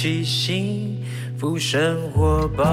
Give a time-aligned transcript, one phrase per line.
[0.00, 1.02] 起幸
[1.36, 2.64] 福生活吧。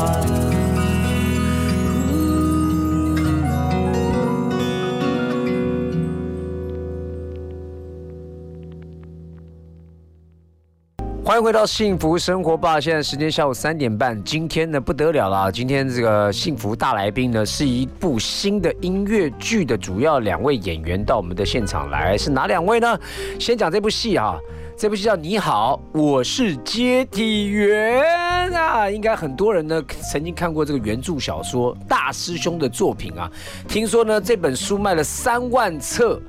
[11.23, 12.79] 欢迎回到幸福生活吧！
[12.79, 14.23] 现在时间下午三点半。
[14.23, 22.99] 今天呢不得了了，今天这个幸福大来宾呢是一部新的音乐剧的主要两位演员到我们的现场来，是哪两位呢？
[23.39, 24.37] 先讲这部戏啊，
[24.77, 33.31] 这部戏叫《你好，我是接体员》啊，应该很多人呢曾经看过这个原著小说大师兄的作品啊。
[33.69, 36.21] 听说呢这本书卖了三万册。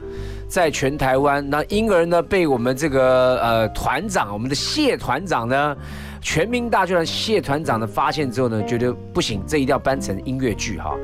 [0.49, 5.77] 在全台湾，那因而呢，被我们这个呃团长，我们的谢团长呢，
[6.23, 10.97] 全民大剧团谢团长呢发现之后呢，觉得不行，这一定要搬成音乐剧哈。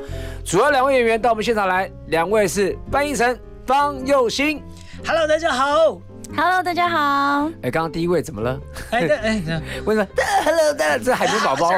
[0.45, 4.63] 主要两位演员到我们现场来，两位是班依晨、方佑兴。
[5.05, 6.12] Hello，大家好。
[6.35, 7.47] Hello，大家好。
[7.61, 8.59] 哎，刚刚第一位怎么了？
[8.89, 10.07] 哎，哎， 为什么？
[10.43, 11.71] Hello，大家这海绵宝宝。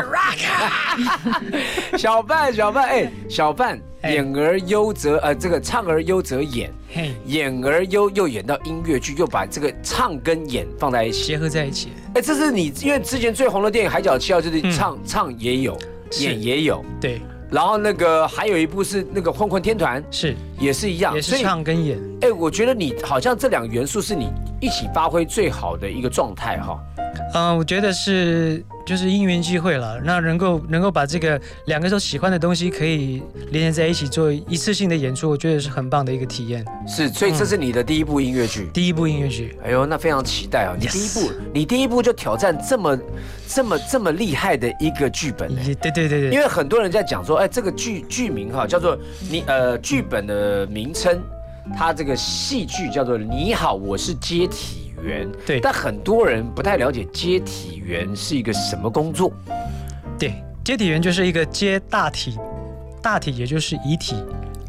[1.98, 3.80] 小范，小范，哎，小范。
[4.04, 6.72] 演而优则呃，这个唱而优则演，
[7.26, 11.90] 演而优又演到音乐剧，又把这个唱跟演放在一起，结合在一起。
[12.14, 15.78] 哎，这是你因为之前最红的电影《海角七号》，就是唱唱也有，
[16.20, 17.20] 演也有，对。
[17.50, 22.00] 然后那个还有一部是那个《混混天团》，是也是一样，也是唱跟演。
[22.22, 24.30] 哎，我觉得你好像这两个元素是你
[24.60, 26.80] 一起发挥最好的一个状态哈。
[27.34, 28.64] 嗯，我觉得是。
[28.86, 36.64] 就是因缘际会了，那能够能够把这个两个都喜欢的东西可以连接在一起做一次性的演出，我觉得是很棒的一个体验。
[36.88, 38.70] 是，所以这是你的第一部音乐剧。
[38.72, 40.76] 第一部音乐剧，哎呦，那非常期待啊！
[40.80, 43.00] 你第一部，你第一部就挑战这么
[43.48, 45.50] 这么这么厉害的一个剧本。
[45.56, 46.30] 对对对对。
[46.30, 48.96] 因为很多人在讲说，哎，这个剧剧名哈叫做
[49.32, 51.20] 你呃剧本的名称，
[51.76, 54.85] 它这个戏剧叫做你好，我是接体。
[55.06, 55.32] 员。
[55.46, 59.32] 对，但很多人不太了解接体员是一个什么工作。
[60.20, 60.34] 对，
[60.64, 62.38] 接体员就是一个接大体，
[63.02, 64.16] 大体也就是遗体，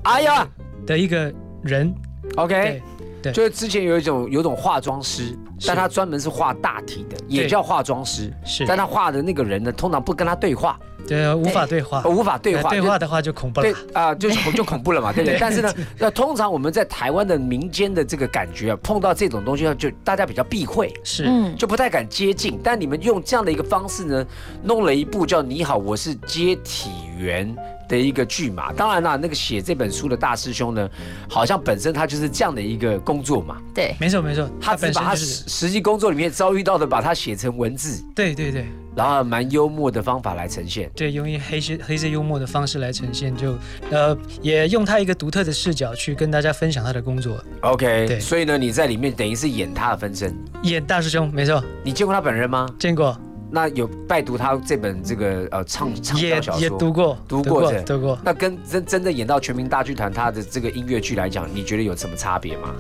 [0.04, 0.46] 哎呀！
[0.86, 1.32] 的一个
[1.62, 1.92] 人。
[2.36, 2.82] OK，
[3.22, 8.32] 对，就是之前有一种有种化妆师，但他专门是画大体的，也叫化妆师。
[8.44, 10.78] 是，但他画的那个人呢，通常不跟他对话。
[11.08, 13.72] 对，无法对话，无法对话，对话的话就恐怖了。
[13.72, 15.38] 对啊，就就恐怖了嘛，对不 对？
[15.38, 22.58] 但是呢，那通常我们在台湾的民间的这个感觉啊，碰到这种东西呢，就大家比较避讳，是，就不太敢接近。
[22.60, 24.26] 但你们用这样的一个方式呢，
[24.64, 27.54] 弄了一部叫《你好，我是接体员》
[27.88, 28.72] 的一个剧嘛。
[28.72, 30.88] 当然啦，那个写这本书的大师兄呢，
[31.28, 33.56] 好像本身他就是这样的一个工作嘛。
[33.74, 38.02] 对，没错没错，他只把他实际工作里面遭遇到的，把它写成文字。
[38.14, 38.66] 对对对。
[38.96, 43.54] 然后蛮幽默的方法来呈现，对，用一黑色黑色幽默的方式来呈现，就
[43.90, 47.36] 呃也用他一个独特的视角去跟大家分享他的工作。
[47.60, 51.62] OK，对，所以呢你在里面等于是演他的分身，演大师兄，没错。
[51.84, 52.66] 你见过他本人吗？
[52.78, 53.14] 见过。
[53.50, 58.18] 那有拜读他这本这个呃唱唱小说，也读过，读过，读过。
[58.24, 62.74] 那跟真真的演到全民大剧团他的这个音乐剧来讲，你觉得有什么差别吗？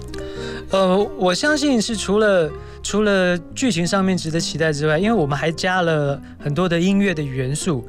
[0.70, 2.50] 呃，我相信是除了
[2.82, 7.86] 除了剧情上面值得期待之外，因为我们还加了很多的音乐的元素，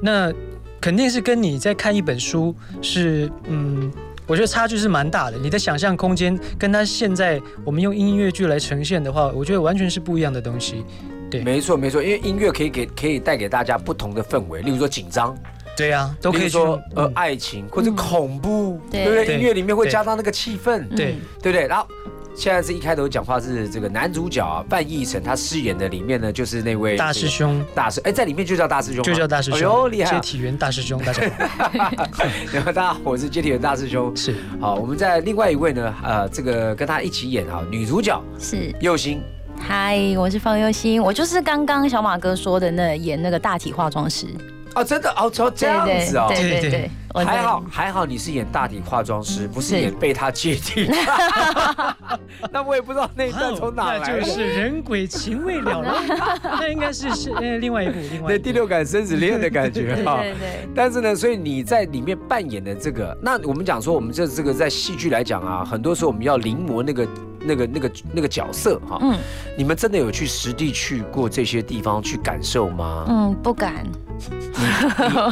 [0.00, 0.32] 那
[0.80, 3.92] 肯定是跟你在看一本书是嗯，
[4.30, 5.36] 我觉得差距是蛮大的。
[5.36, 10.84] 你的想象空间跟他现在我们用音乐剧来呈现的话，我觉得完全是不一样的东西。
[11.28, 15.36] 对，没错没错，因为音乐可以给可以带给大家不同的氛围，例如说紧张，
[15.76, 19.34] 对呀，都可以说呃爱情或者恐怖，对不对？
[19.34, 21.66] 音乐里面会加上那个气氛，对对不对？
[21.66, 21.88] 然后
[22.34, 31.70] 现在是一开头讲话是这个男主角啊，范逸臣，他饰演的里面呢就是那位大师兄，大师哎，在里面就叫大师兄，就叫大师兄，哟厉害，接体员大师兄，大家好，
[32.52, 38.74] 然后大家好，我是接体员大师兄，是好，我们在另外一位呢，呃，这个跟他一起演啊，女主角是。
[38.80, 39.20] 右星。
[39.58, 44.26] 嗨，我是方佑欣，我就是刚刚小马哥说的那演那个大体化妆师
[44.74, 46.90] 哦，真的哦，这样子哦，对对对，
[47.24, 50.88] 还好还好，你是演大体化妆师，不是演被他接替。
[52.52, 56.02] 那我也不知道那一段从哪来，那就是人鬼情未了了，
[56.42, 60.18] 那应该是是呃另外一部，另外对第六感生死恋的感觉哈。
[60.22, 60.68] 对对。
[60.74, 67.06] 但是呢，所以你在里面扮演的这个，那我们讲说，我们这这个在戏剧来讲啊，很多时候我们要临摹那个。
[67.40, 69.16] 那个、那个、那个角色哈，嗯，
[69.56, 73.06] 你们真的有去实地去过这些地方去感受吗？
[73.08, 73.86] 嗯，不敢。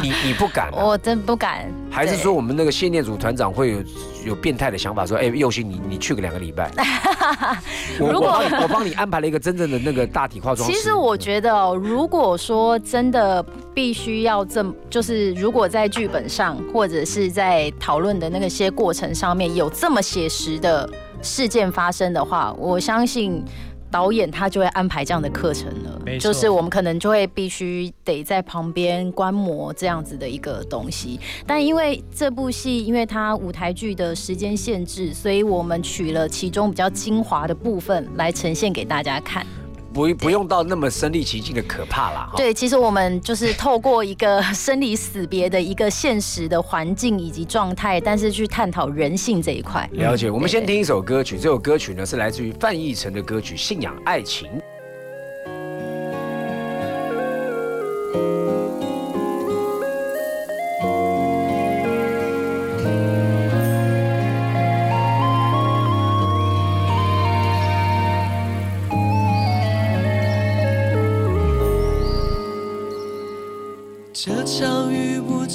[0.01, 0.71] 你你你不敢？
[0.77, 1.71] 我真不敢。
[1.91, 3.83] 还是说我们那个谢念组团长会有
[4.29, 6.71] 有变态的想法，说，哎，佑兴，你你去个两个礼拜。
[8.01, 10.67] 我我帮你我帮你安排了一个真正的那个大体化妆。
[10.67, 13.45] 其实我觉得，如果说真的
[13.75, 20.89] 必须要这，就是如果在剧本上或者是在讨论的那个些过程上面有这么写实的。
[21.23, 23.43] 事件发生的话，我相信
[23.91, 31.19] 导演他就会安排这样的课程了，就是我们可能就会必须得在旁边观摩这样子的一个东西。
[31.47, 39.47] 但因为这部戏，因为它舞台剧的时间限制，所以我们取了其中比较精华的部分来呈现给大家看。
[39.93, 42.31] 不不用到那么身临其境的可怕啦。
[42.37, 49.89] 对，其实我们就是透过一个生离死别的一个现实的环境以及状态，但是去探讨人性这一块。
[49.93, 50.31] 了解。
[50.31, 54.49] 我们先听一首歌曲，这首歌曲呢是来自于范逸臣的歌曲《信仰爱情》。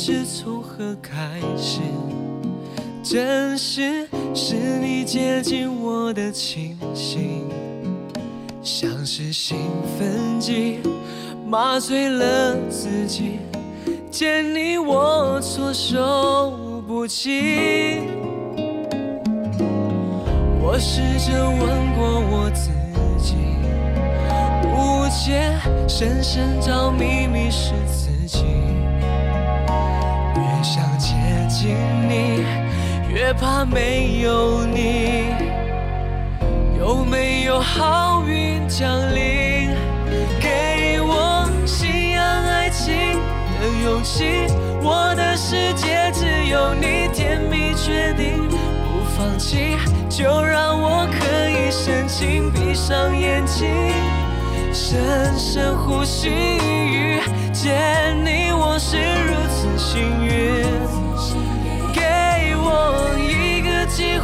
[0.06, 1.80] 是从何开始，
[3.02, 4.06] 真实
[4.36, 7.48] 是你接近我的清醒，
[8.62, 9.56] 像是兴
[9.98, 10.80] 奋剂
[11.48, 13.40] 麻醉了自己，
[14.12, 18.02] 见你我措手不及。
[20.62, 22.72] 我试着问过我自
[23.24, 23.36] 己。
[24.68, 25.58] 无解，
[25.88, 28.44] 深深着迷迷失自己。
[30.64, 31.14] 想接
[31.50, 31.76] 近
[32.08, 32.46] 你，
[33.14, 35.26] 越怕没有你。
[36.80, 39.70] 有没有好运降临，
[40.40, 43.20] 给我信仰爱情
[43.60, 44.48] 的勇气？
[44.82, 49.78] 我的世界只有你，甜蜜决定不放弃，
[50.10, 53.68] 就让我可以深情闭上眼睛。
[54.74, 57.22] 深深呼吸，遇
[57.54, 58.03] 见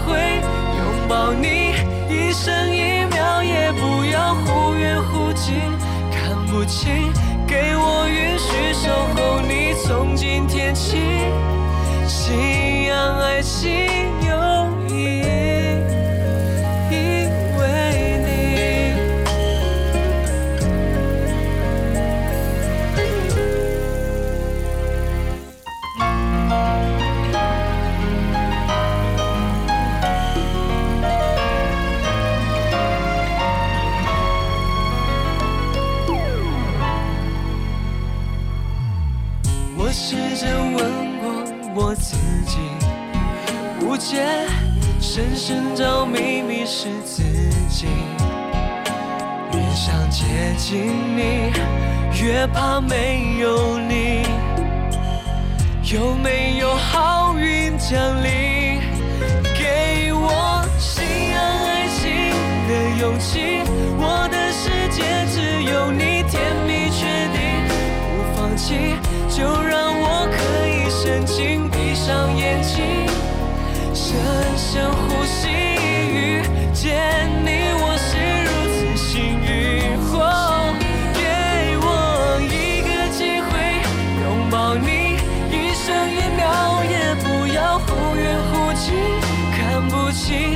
[0.05, 0.41] 会，
[0.77, 1.73] 拥抱你，
[2.09, 5.55] 一生一秒也不要忽远忽近，
[6.11, 7.11] 看不清，
[7.47, 10.97] 给我允许守候你，从今天起，
[12.07, 13.69] 信仰爱情
[14.27, 14.33] 有
[14.87, 15.48] 意义，
[43.99, 44.47] 界，
[45.01, 47.21] 深深着迷迷失自
[47.69, 47.87] 己。
[49.51, 50.23] 越想接
[50.57, 50.87] 近
[51.17, 51.51] 你，
[52.23, 54.23] 越怕没有你。
[55.91, 58.79] 有没有好运降临，
[59.57, 62.31] 给我信仰爱情
[62.69, 63.63] 的勇气？
[63.97, 65.03] 我的世界
[65.33, 67.67] 只有你，甜蜜确定
[68.07, 68.95] 不放弃，
[69.27, 70.37] 就让我可
[70.67, 72.79] 以深情闭上眼睛，
[74.71, 76.43] 深呼吸，遇
[76.75, 79.49] 见你，我是如此幸运。
[81.15, 81.19] 给
[81.81, 81.87] 我
[82.43, 83.49] 一个机会，
[84.21, 85.17] 拥抱你，
[85.49, 88.93] 一生一秒也不要忽远忽近，
[89.57, 89.57] 看
[89.89, 90.53] 不清，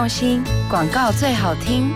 [0.00, 1.92] 用心，广告最好听。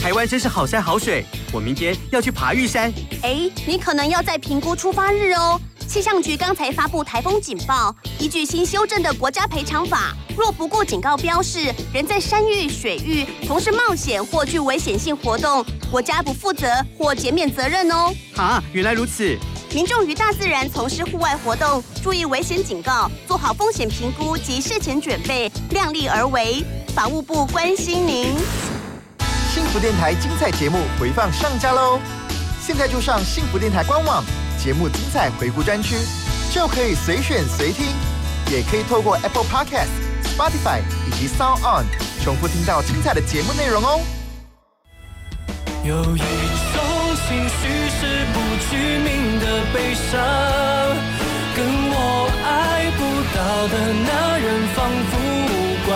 [0.00, 2.92] 台湾真是好山好水，我明天要去爬玉山。
[3.22, 5.60] 哎，你可能要在评估出发日哦。
[5.88, 18.14] 气象局刚才发布台风警报，依据新修正的国家赔偿法，若不顾警告标示，人在山域、水域从事冒险或具危险性活动，国家不负责或减免责任哦。
[18.36, 19.36] 啊，原来如此。
[19.74, 26.64] 民众与大自然从事户外活动，注意危险警告，做好风险评估及事前准备，量力而为。
[26.94, 28.34] 法务部关心您。
[29.52, 32.00] 幸福电台精彩节目回放上架喽！
[32.64, 34.24] 现在就上幸福电台官网。
[34.58, 35.96] 节目精彩回顾专区，
[36.52, 37.86] 就可以随选随听，
[38.50, 39.88] 也可以透过 Apple Podcast、
[40.24, 41.84] Spotify 以及 Sound On
[42.24, 44.00] 重复听到精彩的节目内容哦。
[45.84, 48.36] 有一种情绪是不
[48.70, 49.44] 具名的
[49.74, 50.18] 悲伤，
[51.54, 51.58] 跟
[51.90, 53.00] 我爱不
[53.36, 53.74] 到的
[54.06, 55.12] 那人仿佛
[55.48, 55.52] 无
[55.86, 55.90] 关，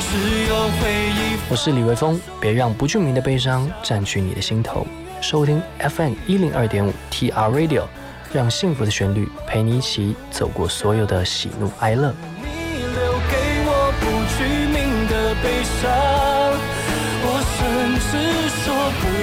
[0.00, 0.10] 只
[0.48, 0.80] 有回
[1.10, 1.38] 忆。
[1.48, 4.86] 我是李维峰，别让不具名的悲伤占据你的心头。
[5.20, 7.84] 收听 FM 一零二点五 TR Radio，
[8.32, 12.14] 让幸福的旋律陪你一起走过所有的喜怒哀乐。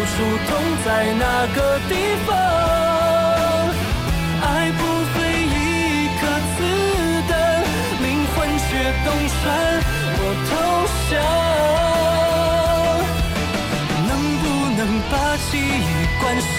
[0.07, 0.49] 说不出痛
[0.85, 1.23] 在哪
[1.53, 1.93] 个地
[2.25, 2.29] 方。
[4.41, 4.79] 爱不
[5.13, 5.55] 费一
[6.17, 6.21] 颗
[6.55, 6.59] 子
[7.27, 7.31] 弹，
[8.01, 8.69] 灵魂却
[9.03, 9.37] 洞穿
[10.19, 10.51] 我投
[11.09, 11.11] 降。
[14.07, 14.09] 能
[14.41, 14.43] 不
[14.77, 15.13] 能把
[15.51, 15.85] 记忆
[16.21, 16.55] 关上。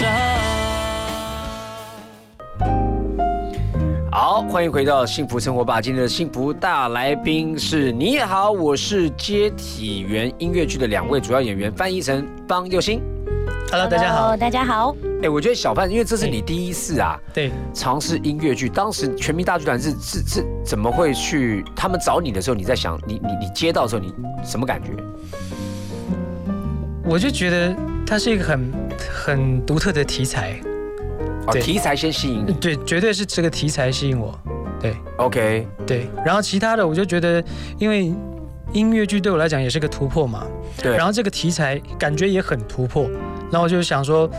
[4.11, 5.81] 好，欢迎回到幸福生活吧。
[5.81, 13.01] 今天的幸福大来宾是你好，我是接体员音乐剧的两位主要演员范逸臣、方佑兴。
[13.71, 14.35] Hello，大家好。
[14.35, 14.95] 大家好。
[15.21, 18.67] 哎，我觉得小范，因为这是你第一次啊，对，尝试音乐剧。
[18.67, 21.63] 当时全民大剧团是是是怎么会去？
[21.75, 24.11] 他们找你的时候，你在想，你你你接到的时候，你
[24.43, 24.89] 什么感觉？
[27.05, 27.75] 我就觉得
[28.07, 28.71] 它是一个很
[29.23, 30.59] 很独特的题材，
[31.45, 32.53] 哦，题材先吸引你。
[32.53, 34.33] 对，绝对是这个题材吸引我，
[34.81, 36.09] 对 OK，对。
[36.25, 37.43] 然后其他的我就觉得，
[37.77, 38.11] 因为
[38.73, 40.47] 音乐剧对我来讲也是个突破嘛，
[40.81, 40.97] 对。
[40.97, 43.07] 然后这个题材感觉也很突破，
[43.51, 44.29] 然后我就想说。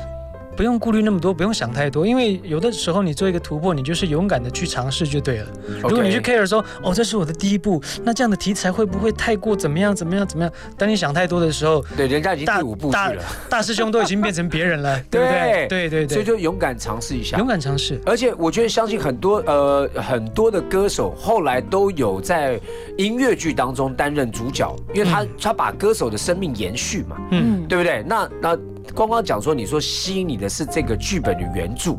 [0.57, 5.47] 不用顾虑那么多，不用想太多，因为有的时候你做一个突破，你就是勇敢的去尝试就对了。
[5.83, 10.53] 如果你去 care 说，哦，这是我的第一步，那这样的题材会不会太过怎么样怎么样怎么样？
[10.77, 15.67] 当你想太多的时候，对，人家已经第五部去大了，大师兄都已经变成别人了， 对不对？
[15.67, 17.99] 对对对，所以就勇敢尝试一下，勇敢尝试。
[18.05, 22.61] 而且我觉得，相信很多呃很多的歌手后来都有在
[22.99, 28.05] 音乐剧当中担任主角，因为他、嗯他把歌手的生命延续嘛，嗯，对不对？
[28.07, 28.59] 那那
[28.95, 31.97] 刚刚讲说，你说吸引你的是这个剧本的原著，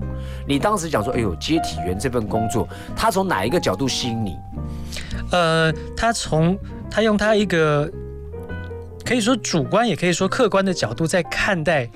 [0.47, 4.37] 你当时讲说，哎呦，接体员这份工作，他从哪一个角度吸引你？
[5.31, 6.57] 呃，他从
[6.89, 7.89] 他用他一个
[9.05, 11.89] 可以说主观，也可以说客观的角度在看待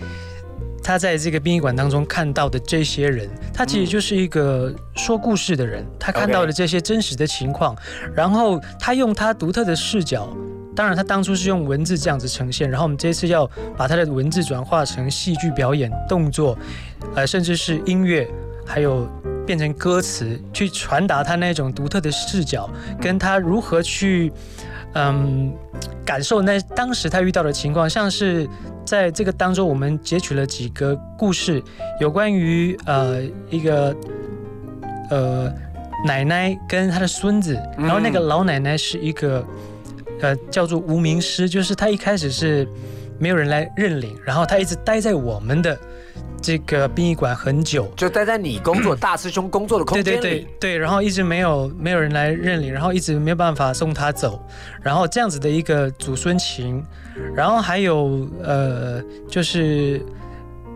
[0.81, 7.75] 他在这个殡仪馆当中看到的这些人，他其实就是一个说故事的人，他看到的这些真实的情况，
[8.15, 10.29] 然后他用他独特的视角。
[10.75, 16.58] 当然，他当初是用文字这样子呈现，然后我们这次要把他的文字转化成戏剧表演、动作，
[17.15, 18.27] 呃，甚至是音乐，
[18.65, 19.08] 还有
[19.46, 24.34] 变成歌词，去传达他那种独特的视角，跟他如何去，
[24.96, 25.53] 嗯，
[26.05, 28.46] 感受那当时他遇到的情况，像是
[28.86, 31.63] 在这个当中，我们截取了几个故事，
[32.01, 33.96] 有关于呃一个
[35.10, 35.53] 呃
[36.05, 39.41] 奶奶跟她的孙子，然后那个老奶奶是一个。
[40.22, 42.67] 呃，叫做无名师，就是他一开始是
[43.19, 45.77] 没有人来认领，然后他一直待在我们的
[46.41, 54.41] 这个殡仪馆很久，就待在你工作大师兄工作的空间里，对对对对，然后一直没有没有人来认领，然后一直没有办法送他走，
[54.81, 56.84] 然后这样子的一个祖孙情，
[57.36, 60.01] 然后还有呃，就是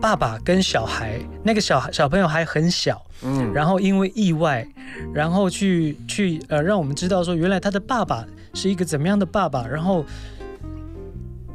[0.00, 4.66] 爸爸跟小孩，那个小孩小朋友还很小，嗯，然后因为意外，
[5.14, 8.24] 然后去去呃，让我们知道说，原来他的爸爸。
[8.54, 9.66] 是一个怎么样的爸爸？
[9.66, 10.04] 然后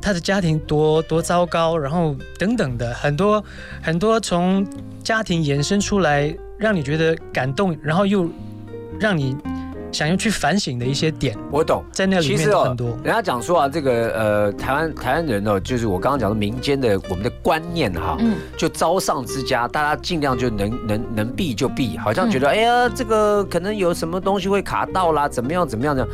[0.01, 3.43] 他的家庭多多糟糕，然后等等的很多
[3.81, 4.65] 很多从
[5.03, 8.29] 家庭延伸出来，让你觉得感动，然后又
[8.99, 9.35] 让你
[9.91, 11.37] 想要去反省的一些点。
[11.51, 12.89] 我懂，在那里面其实哦很多。
[13.03, 26.07] 人家讲说啊，这个呃，台湾台湾人哦，就是我刚刚讲的民间的我们的观念哈，嗯，就招上之家，大家尽量就能能能避就避，好像觉嗯得、哎呀，这个可能有什么东西会卡到啦，怎么样怎么样的。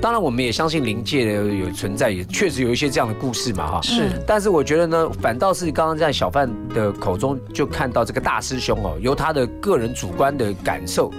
[0.00, 3.80] 当然，我们也相信灵界的有存在，也确实有一些这样的故事嘛哈。
[3.82, 11.10] 是，但是我觉得呢，反倒是刚刚在小范的口中就看到这个大师兄哦，由他的个人主观的感受，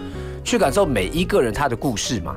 [0.48, 2.36] 去感受每一个人他的故事嘛。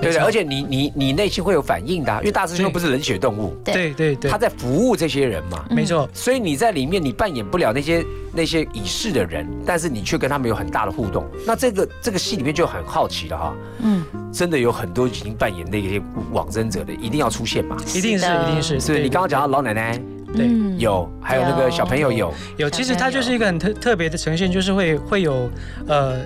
[0.00, 0.24] 对不对？
[0.24, 3.74] 而且你你你内心会有反应的啊、因为大师兄不是冷血动物，对。
[3.74, 4.30] 对对对。
[4.30, 5.62] 他，在服务这些人嘛。
[5.68, 11.26] 没错，所以你在里面，你扮演不了那些那些已逝的人，但是你却跟他们有很大的互动。
[11.46, 16.00] 那这个这个戏里面就很好奇了哈，嗯，真的有很多已经扮演那些
[16.32, 17.76] 往生者的，一定要出现嘛？
[17.94, 19.02] 一定是一定是，对是？
[19.02, 20.00] 你刚刚讲到老奶奶
[20.34, 25.50] 对嗯有，还有那个小朋友有，有，其实它就是一个很特特别的呈现，就是会会有
[25.86, 26.20] 呃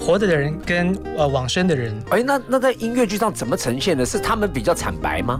[0.00, 1.94] 活着的人跟呃往生的人。
[2.10, 4.04] 哎，那那在音乐剧上怎么呈现的？
[4.04, 5.38] 是他们比较惨白吗？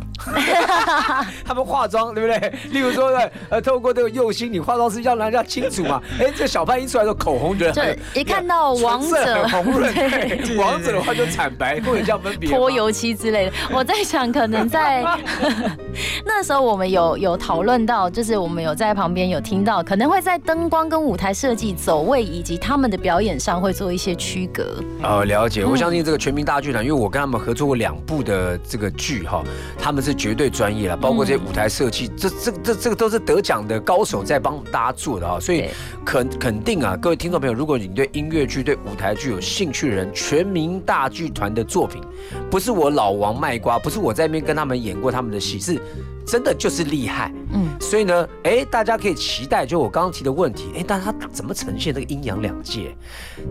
[1.45, 2.53] 他们化妆对不对？
[2.71, 3.11] 例如说，
[3.49, 6.01] 呃，透过这个右心，你化妆师要让人家清楚嘛。
[6.21, 12.57] 哎，这小潘一出来的口红觉得就很一看到王者很红润，对 对王者的话就惨白，会有这样分别吗。
[12.57, 13.53] 泼油漆之类的。
[13.73, 15.03] 我在想，可能在
[16.25, 24.83] 那时候我们有有讨论到，就是我们有在旁边有听到，可能会在灯光跟舞台设计、走位以及他们的表演上会做一些区隔。
[25.03, 25.65] 哦，了解。
[25.65, 29.43] 我嗯相信这个全民大剧团，因为我跟他们合作过两部的这个剧哈，
[29.79, 35.69] 他们是绝对专业了，包括这些舞台设计，这这这这个都是得奖的高手在帮大家做的啊，所以
[36.05, 42.03] 肯肯定啊，各位听众朋友，如果你对音乐剧、对舞台剧有兴趣的人，全民大剧团的作品，
[42.51, 45.81] 不是我老王卖瓜，不是我在那边跟他们演过他们的戏，是
[46.31, 47.33] 真的就是厉害。
[47.53, 52.95] 嗯，所以呢，哎，大家可以期待，就我刚刚提的问题，哎，但是它怎么呈现这个阴阳两界？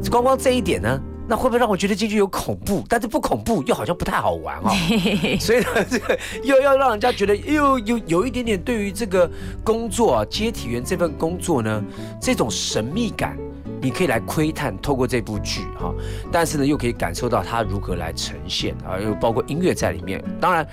[0.09, 2.81] 光光这一点呢，那会不会让我觉得进去有恐怖？
[2.87, 4.71] 但是不恐怖又好像不太好玩哦。
[5.41, 9.29] 所以呢，这 个又要让人家觉得又有有一点点对于这个
[9.61, 11.83] 工作啊，接体员这份工作呢，
[12.21, 13.37] 这种神秘感。
[13.81, 15.93] 你可以来窥探，透过这部剧哈，
[16.31, 20.23] 但是呢，又可以感受到它如何来呈现啊，又包括音乐在里面。
[20.39, 20.67] 当然，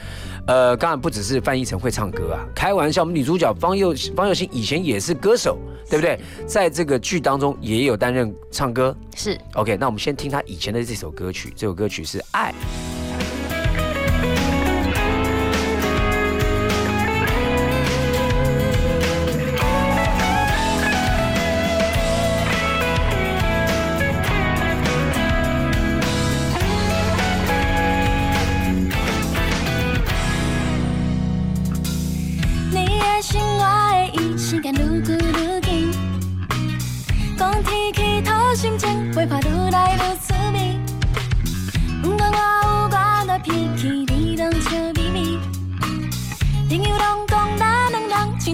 [0.47, 6.19] 呃，当然不只是范逸臣会唱歌啊，开玩笑，我们女主角方佑方佑欣以前也是歌手，对不对？
[6.47, 8.97] 在这个剧当中也有担任唱歌。
[9.15, 12.53] 是 OK，那我们先听她以前的这首歌曲，这首歌曲是《爱》。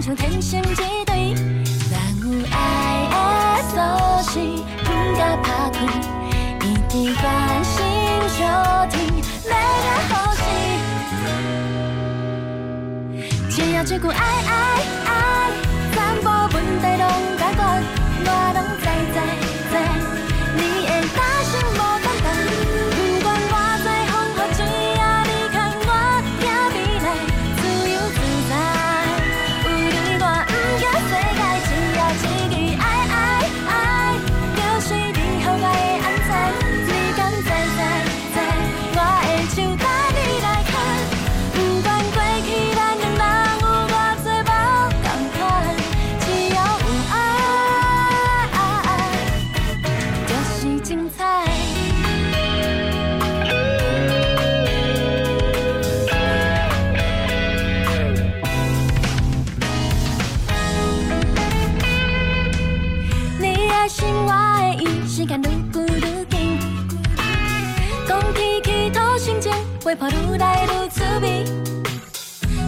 [0.05, 1.33] 两人亲像天生一对，
[1.89, 2.57] 但有爱
[3.09, 3.15] 的
[3.71, 3.79] 锁
[4.33, 4.35] 匙
[4.83, 5.79] 不敢拍开，
[6.67, 7.25] 一直关
[7.63, 7.73] 心
[8.37, 8.43] 就
[8.91, 8.99] 听，
[9.45, 10.43] 每个好时。
[13.49, 14.51] 只要这句爱爱
[15.05, 15.12] 爱，
[69.93, 71.45] 情，花破愈来愈滋味。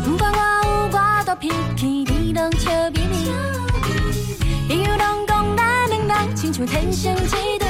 [0.04, 3.30] 不管我有偌大脾气，你拢笑眯眯。
[4.68, 7.63] 朋友拢讲咱两人亲像天生一对，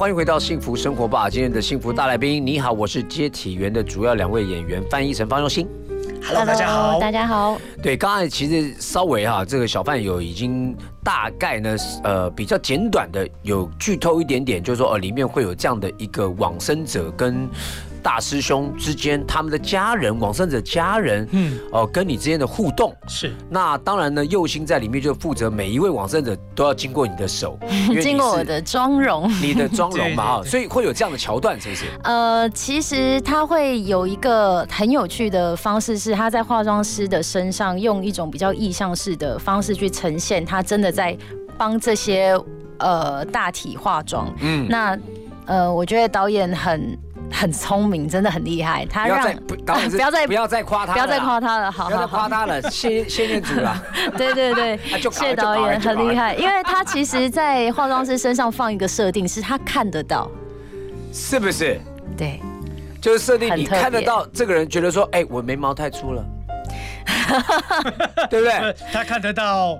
[0.00, 1.28] 欢迎回到幸福生活吧。
[1.28, 5.68] 今天的幸福大来宾，你好，我是接体员的主要两位演员范逸臣、方中信。
[6.24, 6.98] Hello，大家好。
[6.98, 7.60] 大家好。
[7.82, 17.46] 对，刚才其实稍微哈，这个小范有已经大概呢，呃，比较简短的有剧透一点点，就是说，呃，里面会有这样的一个往生者跟
[18.00, 22.94] 大师兄之间他们的家人，往生者家人，嗯，哦、跟你之间的互动。
[23.06, 27.58] 是那当然呢，佑星在里面就负责每一位往生者都要经过你的手，
[28.00, 31.84] 经过我的妆容，你的妆容嘛 哈，所以会有这样的桥段，是不是？
[32.04, 41.16] 呃，其实他会有一个很有趣的方式，是他在化妆师的身上用一种比较意象式的方式去呈现，他真的在
[41.58, 42.38] 帮这些
[42.78, 44.32] 呃大体化妆。
[44.40, 44.98] 嗯，那
[45.46, 46.96] 呃，我觉得导演很
[47.30, 53.82] 很聪明，真的很厉害，他让不要再不，导演 不要再不要再夸他，不要再夸，他了，好不要再好好，夸他了，谢谢 念祖啦，
[54.16, 54.78] 对对对，
[55.10, 60.30] 谢导演很厉，害，因为他其实，在化妆师身上放一个设定，是他看得到，
[61.12, 61.80] 是不是？
[62.16, 62.40] 对，
[63.00, 66.24] 就是设定你看得到这个人，觉得说，哎，我眉毛太粗了，
[68.28, 68.52] 对不对？
[68.52, 69.78] 呃他看得到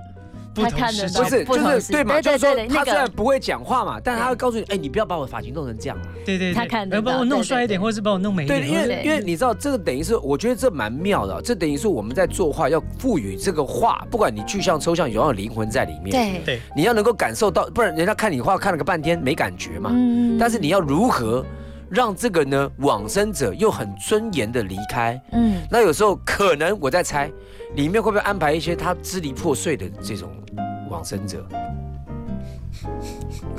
[0.53, 6.03] 不他看得同视角到不，是，就是对嘛，就是说对对对那个他虽然不会讲话嘛，但他会告诉你，哎，你不要把我发型弄成这样啊。
[6.25, 16.61] 对对对，他看得呃把我到对对弄帅一点，或者是把我弄美一点对，点，因为因为你知道这个等于是，我觉得这蛮妙的，这等于是我们在作画要赋予这个画，不管你具象抽象，有要有灵魂在里面。，对，对。
[16.75, 19.91] 你要能够感受到，不然人家看你画看了个半天没感觉嘛。
[19.93, 20.37] 嗯。
[20.37, 21.45] 但是你要如何
[21.89, 25.21] 让这个呢往生者又很尊严的离开？
[25.33, 27.29] 嗯，那有时候可能我在猜，
[27.75, 30.29] 里面会不会安排一些他支离破碎的这种
[30.89, 31.43] 往生者？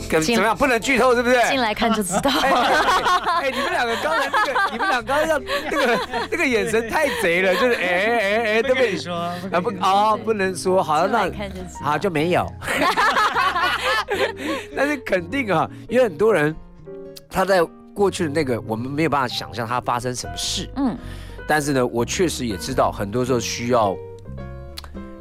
[0.08, 0.56] 怎么样？
[0.56, 1.36] 不能剧透，是不是？
[1.48, 2.30] 进来看就知道。
[2.40, 5.38] 哎你们两个刚才那个，你们俩刚刚才
[5.70, 5.98] 那个
[6.32, 8.96] 那个眼神太贼了，就是哎哎哎哎，对不对？
[9.52, 11.80] 啊不哦，不能说好，进来那看就知道。
[11.84, 12.50] 好就没有。
[14.76, 16.54] 但是肯定啊，因为很多人
[17.30, 17.62] 他在
[17.94, 20.68] 过去的那个，我们没有办法想象他发生什么事。
[20.76, 20.96] 嗯，
[21.46, 23.96] 但是呢，我确实也知道，很多时候需要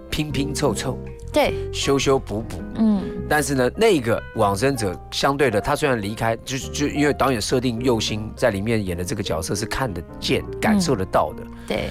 [0.09, 0.97] 拼拼凑凑、
[1.31, 2.57] 对，修修补补。
[2.75, 11.89] 嗯，但是呢，那个往生者相对的，他虽然离开，就是就因为导演设定右心在里面演的这个角色是看得见、感受得到的，对，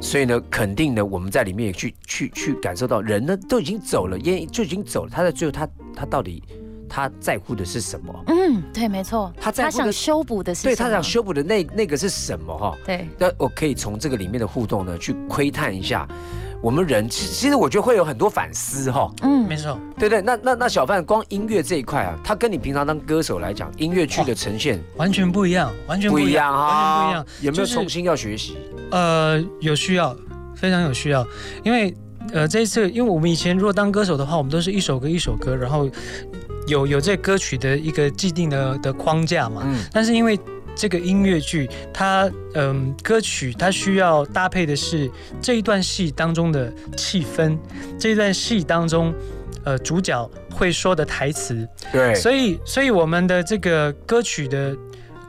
[0.00, 6.42] 所以呢，肯定呢，我们在里面也去去去感受到，人呢都已经走了，烟就已经走了，他在最后他他到底
[6.94, 8.12] 他在乎的是什么？
[8.26, 9.32] 嗯，对，没错。
[9.40, 12.76] 他在乎的想修补的是什么对他想，修补的那那个是什么哈？
[12.84, 16.06] 对，那我可以从这个里面的互动呢，去窥探一下
[16.60, 17.08] 我们人。
[17.08, 20.20] 其其实我觉得会有很多反思哈，嗯没，错，对对？
[20.20, 28.58] 那那那小范光音乐这一块啊，他跟你平常当歌手来讲，音乐剧的呈现完全不一样，完全不一样啊完全不啊一样。，有没有就是重新要学习？
[28.90, 30.14] 呃，有需要，
[30.54, 31.26] 非常有需要，
[31.64, 31.94] 因为
[32.32, 35.88] 呃这一次，因为我们以前如果当歌手的话，我们都是一首歌一首歌，然后
[36.66, 39.62] 有有这歌曲的一个既定的的框架嘛。
[39.64, 40.38] 嗯，但是因为
[40.74, 47.58] 这个音乐剧，它嗯、歌曲它需要搭配的是这一段戏当中的气氛，
[47.98, 49.14] 这一段戏当中。
[49.64, 54.76] 呃，主角会说的台词，对，所以，所以我们的这个歌曲的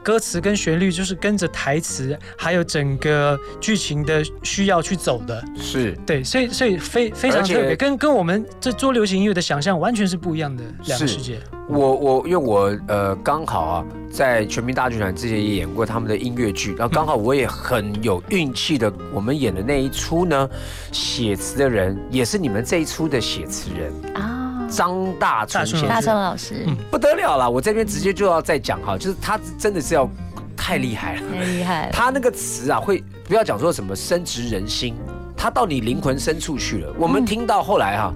[0.03, 5.43] 歌词跟旋律就是跟着台词，还有整个剧情的需要去走的。
[5.55, 11.39] 是对，所以，所以非非常特别，跟跟我们这做流行音乐的想象完全是不一样的两个是世界。
[11.69, 20.49] 我我因为我呃刚好啊，在全民大剧团之前也演过他们的音乐剧，然后刚好我也很有运气的，我们演的那一出呢，
[20.91, 24.32] 写词的人也是你们这一出的写词人啊，
[24.75, 30.09] 张大春先大生，春老师嗯不得了了，我这边直接就要再讲哈，就是他真的是要
[30.57, 31.21] 太厉害了。
[31.31, 34.95] 太厉害了，他那个词啊，会不要讲说什么深植人心，
[35.37, 36.93] 他到你灵魂深处去了。
[36.97, 38.13] 我们听到后来哈、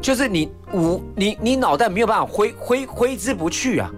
[0.00, 3.90] 就是你无你你脑袋没有办法挥挥挥之不去啊。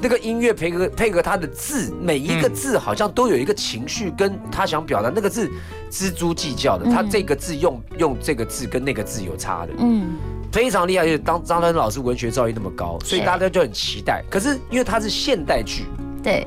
[0.00, 5.50] 那个音乐配合配合他的字，每一个字好像都有一个情绪，跟他想表达那个字
[5.90, 6.84] 蜘蛛计较的。
[6.90, 10.16] 他这个字用用这个字跟那个字有差的，嗯，
[10.52, 11.04] 非常厉害。
[11.04, 14.22] 就是当张丹老师文学造诣那么高，所以大家就很期待。
[14.30, 15.86] 可是因为它是现代剧，
[16.22, 16.46] 对，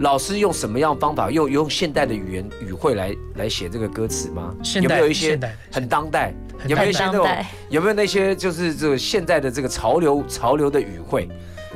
[0.00, 4.52] 老师用什么样的方法，用用现代的语言语汇来来写这个歌词吗？
[4.64, 5.38] 现代有没有一些
[5.70, 6.34] 很当代？
[6.66, 7.28] 有没有一些那种？
[7.68, 11.28] 有没有那些就是这个现代的这个潮流潮流的语汇？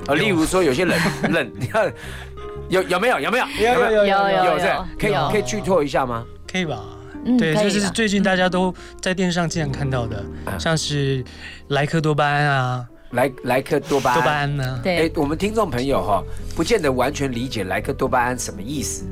[0.07, 0.99] 啊，例如说有些冷
[1.31, 1.93] 冷，你看
[2.69, 6.25] 有有没有有没有有有有有有有这可以有可以剧透一下吗？
[6.51, 6.83] 可以吧？
[7.25, 11.25] 嗯，对，可以了这是最近大家都在电视上经常看到的，啊像是
[11.69, 14.21] 莱克多巴胺啊、莱莱克多巴胺。
[14.21, 16.23] 多巴胺呢、哎对，，我们听众朋友哈，
[16.55, 19.05] 不见得完全理解莱克多巴胺什么意思。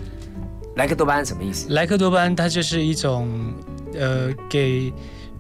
[0.77, 1.73] 莱克多巴胺什么意思？
[1.73, 3.29] 莱克多巴胺它就是一种
[3.95, 4.93] 呃给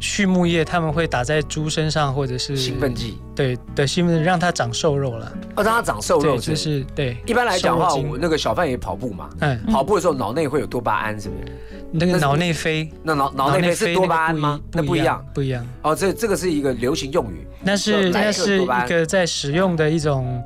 [0.02, 5.32] 畜牧业他们会打在猪身上或者是兴奋剂对的兴奋剂，让它长瘦肉了。
[5.54, 7.16] 哦，让它长瘦肉对，就是对。
[7.24, 11.52] 一般来讲的话，我那个小范也跑步嘛，嗯，跑步的时候脑内会有多巴胺，是不是？
[11.92, 14.60] 那个脑内啡，那脑脑内啡是多巴胺吗？
[14.72, 15.24] 那那个不一样。
[15.32, 15.64] 不一样。
[15.82, 17.46] 哦，这这个是一个流行用语。
[17.62, 20.42] 那是那是一个在使用的一种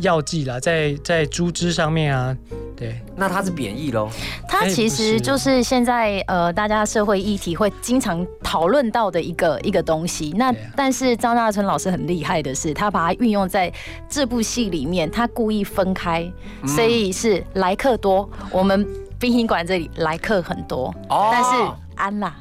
[0.00, 2.36] 药剂啦，在在猪只上面啊，
[2.80, 4.08] 对，那它是贬义喽。
[4.48, 10.32] 它其实就是现在呃，大家社会议题会经常讨论到的一个一个东西。
[10.34, 13.70] 那啊但是张大春老师很厉害的是，他把它运用在
[14.08, 16.22] 这部戏里面，他故意分开，
[16.62, 18.26] 嗯所以是来客多。
[18.50, 18.88] 我们
[19.18, 21.50] 殡仪馆这里来客很多，哦但是
[21.96, 22.34] 安啦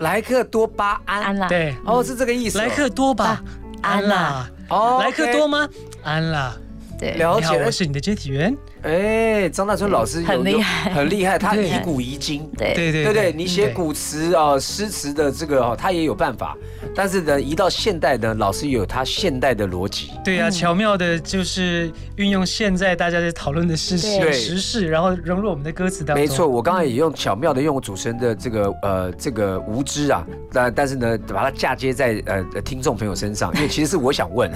[0.00, 1.22] 莱克多巴胺。
[1.22, 2.62] 安啦，对，哦，是这个意思哦。
[2.64, 3.42] 莱克多吧啊，
[3.82, 5.68] 安啦，哦，莱克多吗？
[6.02, 6.56] 安啦，
[6.98, 7.70] 对，了你好，我。
[7.70, 12.48] 是你的接体员，哎，张大春老师很厉害很厉害，他 以古遗今。
[12.56, 13.32] 对对对对对？
[13.32, 16.56] 你写古词啊、诗词的这个哦，他也有办法，
[16.94, 20.10] 但是呢，一到现代呢，老师有他现代的逻辑。
[20.24, 26.22] 对啊，巧妙的就是运用现在大家在讨论的事情、对时事，然后融入我们的歌词当中。
[26.22, 34.50] 没错，，我刚刚也用巧妙的用主持人的这个呃这个无知啊，但但是呢，把它嫁接在呃呃听众朋友身上，因为其实是我想问，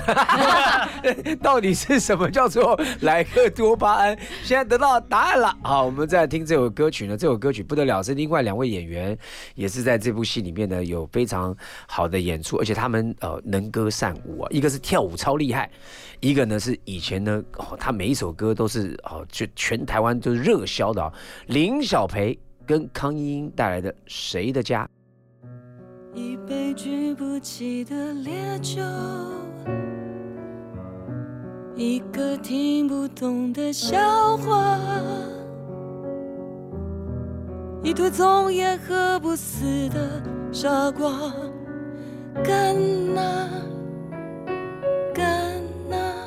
[1.42, 4.11] 到底是什么叫做莱克多巴胺？
[4.42, 5.56] 现在得到答案了。
[5.62, 9.16] 好，我们再听这首歌曲呢，这首歌曲不得了，是另外两位演员
[9.54, 11.54] 也是在这部戏里面呢有非常
[11.86, 15.70] 好的演出，而且他们呃能歌善舞啊，一个是跳舞超厉害，
[16.20, 17.42] 一个呢是以前呢
[17.78, 21.12] 他每一首歌都是哦就全台湾都是热销的啊、
[21.46, 24.84] 林小培跟康英英带来的《谁的家》。
[26.14, 28.82] 一杯举不起的烈酒，
[31.74, 34.78] 一个听不懂的笑话，
[37.82, 41.32] 一堆总也喝不死的傻瓜，
[42.44, 42.76] 干
[43.14, 43.48] 呐
[45.14, 46.21] 干呐。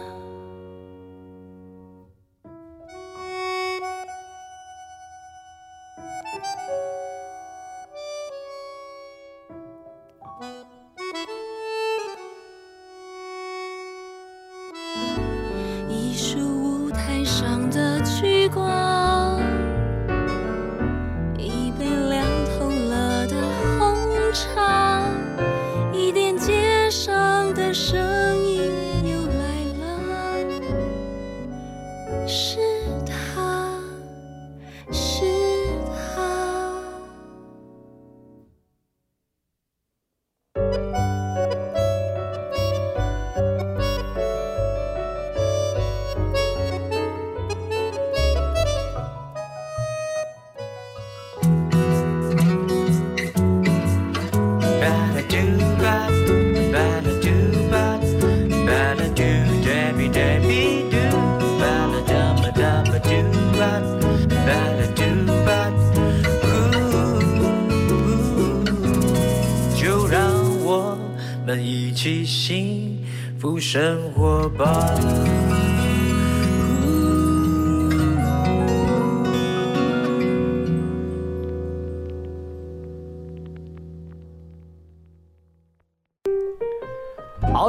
[73.75, 75.24] 生活吧。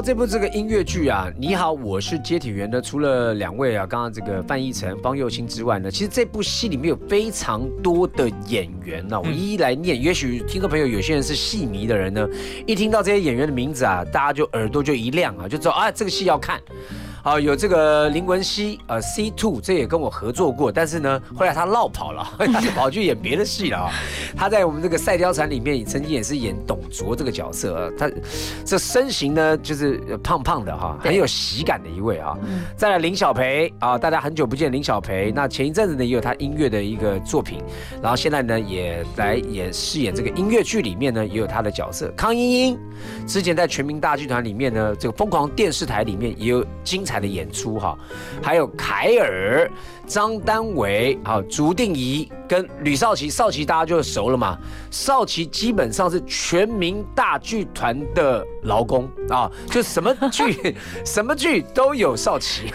[0.07, 2.81] 这部这个音乐剧啊，你好，我是接体员呢。
[2.81, 10.01] 除了两位啊，刚刚这个范逸臣、方佑兴之外呢，其实这部戏里面有非常多的演员呢、我一一来念。
[10.01, 12.25] 也许听众朋友有些人是戏迷的人呢，
[12.69, 16.61] 一听到这些演员的名字啊，大家就耳朵就一亮啊，就知道啊，这个戏要看。
[17.27, 23.91] 啊，有这个林文熙，呃，C Two，这也跟我合作过，但是呢，后来他落跑了，他 就跑去演别的戏了啊。
[24.37, 28.09] 他在我们这个《赛貂蝉》里面，曾经也是演董卓这个角色，啊他
[28.65, 32.39] 这身形呢，就是呃胖胖的哈，很有喜感的一位啊。
[32.77, 37.61] 再来林小培啊，大家很久不见林小培，那前一阵子呢也有他音乐的一个作品，
[38.01, 42.09] 然后现在呢也来也饰演这个音乐剧里面呢也有他的角色。
[42.17, 42.79] 康英英
[43.27, 47.97] 之前在全民大剧团里面呢，这个疯狂电视台里面也有精彩彩的演出哈，
[48.43, 49.71] 还有凯尔、
[50.07, 54.59] 张丹维、好竹定仪跟吕少奇，少奇大家就熟了嘛，
[54.91, 60.77] 少奇基本上是全民大剧团的劳工啊，就什么剧
[61.07, 62.71] 什么剧都有少奇，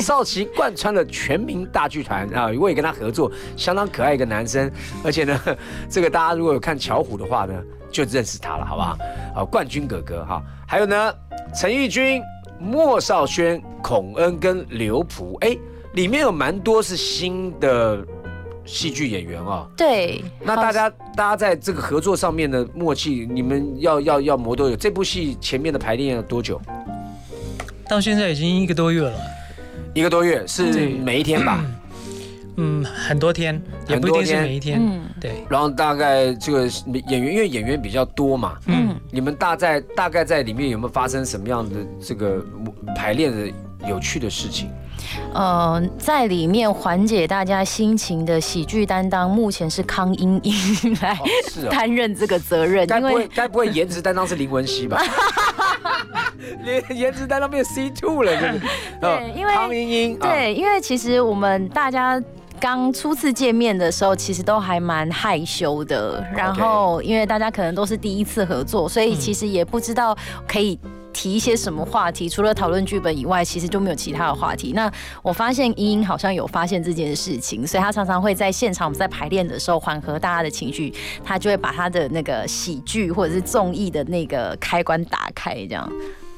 [0.00, 4.70] 少奇贯穿了全民大剧团啊，我也跟他合作，相当可爱一个男生，
[5.02, 5.40] 而且呢，
[5.88, 7.54] 这个大家如果有看巧虎的话呢，
[7.90, 8.98] 就认识他了，好不好？
[9.34, 11.14] 好，冠军哥哥哈，还有呢，
[11.54, 12.22] 陈玉君、
[12.60, 15.56] 莫少轩、孔恩跟刘璞，哎，
[15.94, 18.04] 里面有蛮多是新的
[18.66, 19.66] 戏剧演员哦。
[19.76, 24.76] 对，那大家大家在这个合作上面的默契，你们要要要磨多久？
[24.76, 26.60] 这部戏前面的排练要多久？
[27.88, 29.18] 到现在已经一个多月了，
[29.94, 30.64] 一个多月是
[31.02, 31.64] 每一天吧？
[31.64, 31.74] 嗯，
[32.84, 36.66] 很多天，也很多不一定是天每一天，嗯对，然后大概这个
[37.08, 42.44] 演员，因为演员比较多嘛，嗯，你们大在大概在里面有没有发生什么样的这个
[42.96, 43.52] 排练的
[43.88, 44.70] 有趣的事情？
[45.32, 50.54] 呃，在里面缓解大家心情的喜剧担当，目前是康英英
[51.00, 51.18] 来
[51.70, 55.02] 担任这个责任，该不会因为该不会颜值担当是林文熙吧？
[56.64, 58.62] 连 颜值担当变 C two 了，是不是？
[59.00, 62.22] 对因为康英英，啊，对，因为其实我们大家。
[62.60, 66.22] 刚初次见面的时候，其实都还蛮害羞的。
[66.36, 70.78] 然后，因为大家可能都是第一次合作，所以其实也不知道可以
[71.12, 72.28] 提一些什么话题。
[72.28, 74.72] 除了讨论剧本以外，其实就没有其他的话题。
[74.74, 74.92] 那
[75.22, 80.92] 我发现英英好像有发现这件事情，所以她常常会在现场我们在排练的时候缓和大家的情绪，
[81.24, 85.90] 她就会把她的那个喜剧或者是综艺的那个开关打开，这样。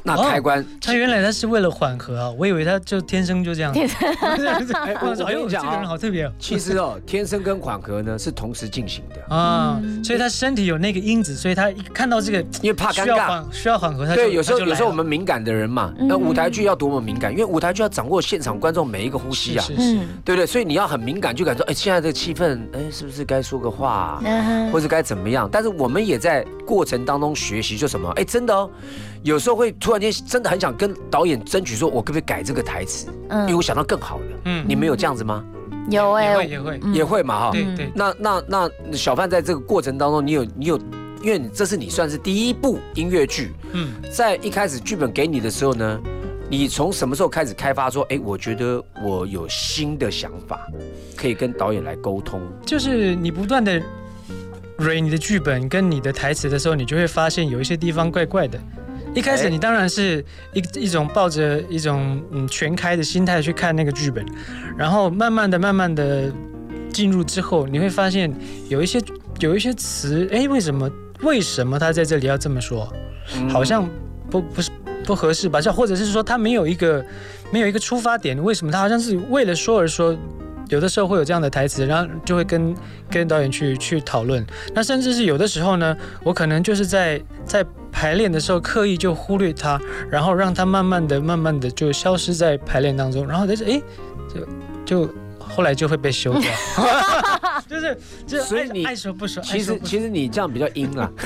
[0.05, 3.73] 那开关，他原来他是为了缓和啊，我以为他就天生就这样。
[3.73, 3.88] 天
[4.21, 6.33] 哎呦，这我跟你讲啊个人好特别哦。
[6.38, 9.35] 其实哦，天生跟缓和呢是同时进行的。
[9.35, 17.31] 啊，所以他身体有那个因子，所以他一看到这个因为怕尴尬需要缓需要缓和，他就对，有时候有时候我们敏感的人嘛，那舞台剧要多么敏感？
[17.33, 20.47] 因为舞台剧要掌握现场观众每一个呼吸啊，是是是，对不对？
[20.47, 25.49] 所以你要很敏感，就感受，哎，现在这个气氛，哎，是不是该说个话，嗯或者该怎么样？
[25.51, 28.69] 但是我们也在过程当中学习，就什么，哎，真的哦，
[29.23, 33.09] 有时候会突然间真的很想跟导演争取，说我可不可以改这个台词？
[33.29, 34.25] 嗯因为我想到更好的。
[34.45, 35.45] 嗯你们有这样子吗？
[35.91, 37.51] 有哎、也会也会，嗯也会嘛，哈。
[37.51, 40.79] 对对，那那那小范在这个过程当中，你有你有，
[41.23, 46.01] 因为你这是你算是第一部音乐剧，嗯，在一开始剧本给你的时候呢，
[46.49, 50.69] 你从什么时候开始开发说，哎，我觉得我有新的想法，
[51.17, 52.41] 可以跟导演来沟通。
[52.65, 53.83] 就是你不断的
[54.79, 58.61] re 你的剧本跟你的台词的时候，你就会发现有一些地方怪怪的。
[59.14, 64.25] 一开始哎你当然是一一种抱着一种嗯全开的心态去看那个剧本，
[64.77, 66.33] 然后慢慢的、慢慢的
[66.92, 68.33] 进入之后，你会发现
[68.68, 69.01] 有一些
[69.40, 72.90] 有一些词，哎，为什么为什么他在这里要这么说？
[73.48, 73.88] 好像
[74.31, 74.70] 不不是
[75.05, 75.61] 不合适吧？
[75.61, 77.05] 就或者是说他没有一个
[77.53, 80.16] 没有一个出发点，为什么他好像是为了说而说？
[80.73, 82.75] 有的时候会有这样的台词，然后就会跟
[83.11, 84.45] 跟导演去去讨论。
[84.75, 89.79] 那甚至是有的时候呢，我可能就是在在排练的时候刻意就忽略它，
[90.11, 93.83] 然后让它慢慢的、慢慢的就消失在排练当中，然后但是哎，
[94.87, 95.15] 就就
[95.55, 96.51] 后来就会被修掉，
[97.69, 101.11] 就是就是所以你爱说不说，其实其实你这样比较阴啊，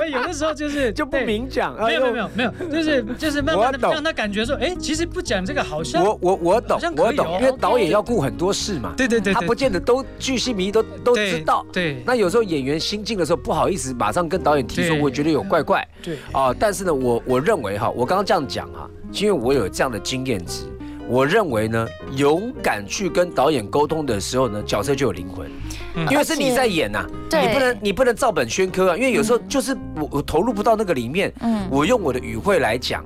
[0.00, 1.74] 实有的时候就是 就不明讲。
[1.78, 7.38] 没有没有没有没有，就是就是慢慢的让他感觉说，哎，其实不讲这个好像我我我懂好像我懂，哦。
[7.40, 11.64] 因为导演要顾很多事嘛，对对对，他不见得都剧戏迷都都知道。
[11.72, 15.86] 对那有时候演员新进的时候不好意思马上跟导演提出，我觉得有怪怪。
[16.02, 16.16] 对。
[16.32, 16.54] 啊。
[16.58, 20.64] 但是呢，我我认为哈，我刚刚这样讲哈，因为我有这样的经验值，
[21.08, 25.50] 我认为呢，勇敢去跟导演沟通的时候呢，角色就有灵魂，
[25.94, 26.06] 嗯。
[26.10, 33.02] 因为是你在演呐、对你不能你不能照本宣科啊，因为有时候就是我我投入不到那个里面，嗯，我用我的语汇来讲，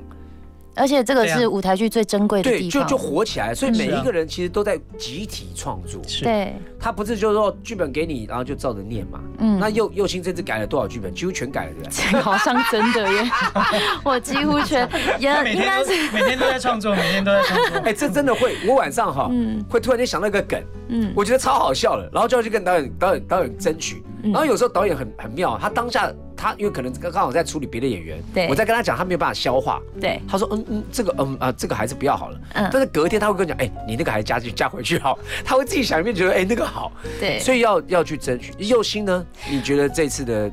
[0.75, 3.55] 而且这个是舞台剧最珍贵的，地方，对就就火起来。
[3.55, 9.21] 所以嗯每一个人其实都在集体创作，是对，他不是就是说剧本给你，然后就照着念嘛。
[9.39, 11.13] 嗯那又又新这次改了多少剧本？
[11.15, 12.21] 几乎全改了，对不对？
[12.23, 13.31] 好像真的耶，
[14.05, 14.89] 我几乎全
[15.21, 17.79] 也他每天都应该是每天都在创作，每天都在创作。
[17.85, 24.03] 哎，这真的会，我晚上哈嗯会突然间想到一个梗，嗯我觉得超好笑的，然后就要去跟导演导演导演争取。
[24.23, 29.81] 嗯然后有时候导演很很妙，他当下他因为可能刚刚好在处理别的演员，对我在跟他讲，他没有办法消化。
[30.01, 32.39] 对，他说嗯嗯，这个嗯啊，这个还是不要好了。
[32.55, 35.18] 嗯但是隔天他会跟我讲，哎，你那个还是加去加回去好。
[35.45, 38.53] 他会自己想一遍，觉得哎那个好，对，所以要要去争取。
[38.59, 40.51] 佑兴呢，你觉得这次的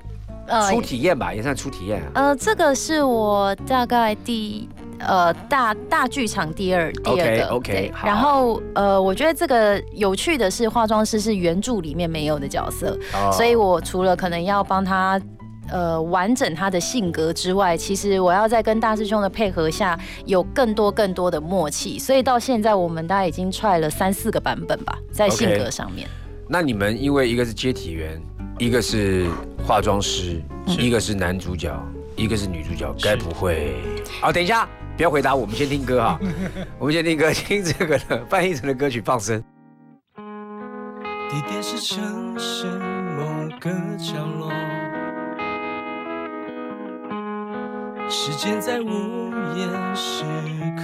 [0.48, 2.12] 呃初体验吧，也算初体验啊。
[2.16, 4.68] 呃，这个是我大概第
[5.00, 15.20] 呃大大剧场第二第二个对然后呃，我觉得这个有趣的是，化妆师是原著里面没有的角色，哦所以我除了可能要帮他。
[15.72, 19.96] 呃完整他的性格之外，其实我要在跟大师兄的配合下，
[20.26, 22.00] 有更多更多的默契。
[22.00, 26.08] 所以到现在，我们大概已经踹了三四个版本吧，在性 OK 格上面。
[26.48, 28.20] 那你们因为一个是接体员，
[28.58, 29.28] 一个是
[29.64, 31.72] 化妆师，一个是男主角，
[32.16, 33.76] 一个是女主角，该不会？
[34.20, 34.68] 好，等一下，
[35.00, 36.20] 不要回答，我们先听歌哈。
[36.78, 39.42] 我们先听歌，听这个的范逸臣的歌曲《放生》。
[41.30, 42.66] 地点是城市
[43.16, 43.24] 某
[43.62, 44.52] 个角落，
[48.10, 48.90] 时间在午
[49.56, 50.26] 夜时
[50.76, 50.84] 刻，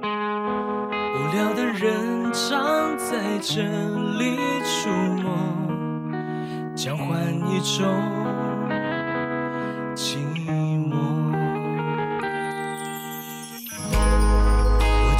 [0.00, 3.64] 无聊的人常在这
[4.16, 7.18] 里出没，交换
[7.50, 7.84] 一种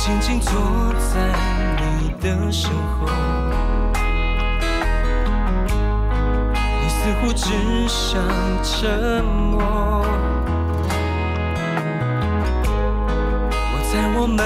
[0.05, 0.52] 静静坐
[0.98, 1.32] 在
[1.78, 3.07] 你的身后，
[6.82, 8.20] 你似乎只想
[8.62, 9.62] 沉默。
[13.72, 14.36] 我在我们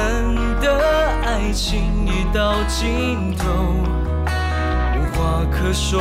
[0.61, 0.81] 的
[1.27, 3.45] 爱情已到尽头，
[4.95, 6.01] 无话可说。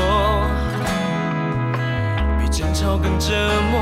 [2.40, 3.34] 比争吵更折
[3.72, 3.82] 磨，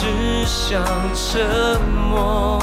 [0.00, 0.06] 只
[0.46, 0.82] 想
[1.14, 1.78] 沉
[2.08, 2.58] 默。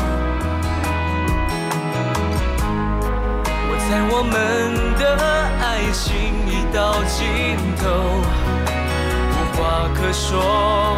[3.69, 4.33] 我猜我们
[4.97, 5.05] 的
[5.61, 6.09] 爱情
[6.47, 7.21] 已到尽
[7.77, 7.85] 头，
[9.29, 10.97] 无话可说。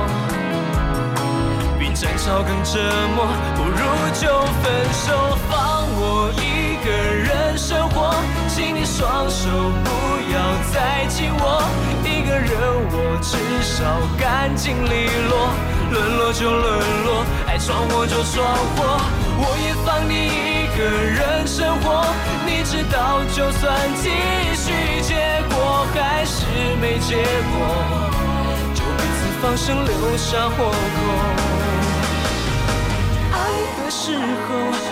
[1.77, 2.79] 比争吵更折
[3.17, 3.27] 磨，
[3.57, 3.83] 不如
[4.13, 4.23] 就
[4.63, 8.15] 分手，放我一个人生活。
[8.47, 9.49] 请你双手
[9.83, 9.89] 不
[10.31, 10.39] 要
[10.71, 11.61] 再紧握，
[12.05, 12.47] 一个人
[12.93, 13.83] 我至少
[14.17, 15.51] 干净利落。
[15.91, 19.01] 沦落就沦落，爱闯祸就闯祸，
[19.37, 22.05] 我也放你一个人生活。
[22.45, 24.09] 你知道，就算继
[24.53, 25.15] 续，结
[25.49, 26.45] 果还是
[26.79, 27.15] 没结
[27.51, 27.55] 果。
[28.75, 30.73] 就彼此放生，留下活口。
[33.31, 33.37] 爱
[33.83, 34.47] 的时候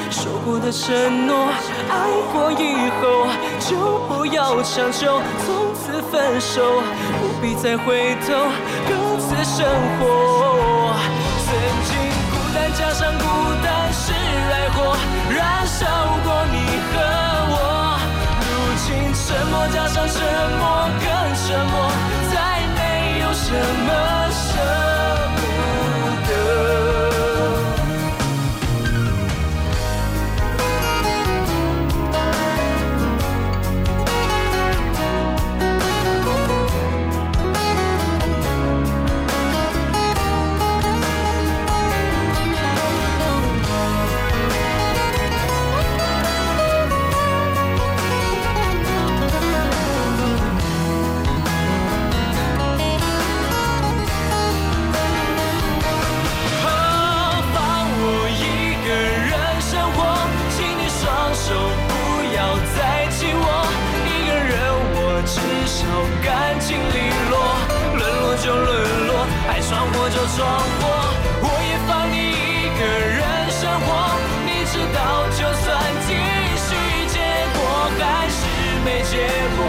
[0.09, 1.49] 说过的承诺，
[1.89, 1.93] 爱
[2.33, 3.27] 过以后
[3.59, 6.81] 就不要强求，从此分手，
[7.19, 8.33] 不必再回头，
[8.87, 9.65] 各自生
[9.99, 10.76] 活。
[11.47, 11.95] 曾经
[12.29, 13.23] 孤单加上孤
[13.63, 14.97] 单是爱火，
[15.29, 15.85] 燃烧
[16.25, 16.57] 过你
[16.91, 16.93] 和
[17.53, 17.55] 我。
[18.43, 18.45] 如
[18.83, 18.85] 今
[19.15, 20.19] 沉默加上沉
[20.59, 20.61] 默
[20.99, 21.07] 更
[21.47, 21.73] 沉默，
[22.33, 22.35] 再
[22.75, 22.79] 没
[23.21, 23.47] 有什
[23.87, 24.26] 么
[70.27, 70.43] 闯祸就闯
[70.79, 70.83] 祸，
[71.41, 73.19] 我也放你一个人
[73.49, 73.87] 生活。
[74.45, 74.99] 你知道，
[75.31, 75.65] 就算
[76.05, 76.09] 继
[76.65, 76.69] 续，
[77.07, 77.15] 结
[77.55, 77.59] 果
[77.97, 78.39] 还是
[78.83, 79.13] 没结
[79.55, 79.59] 果，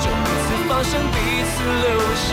[0.00, 2.30] 就彼此放生，彼此留下。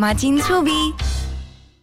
[0.00, 0.70] 马金粗逼。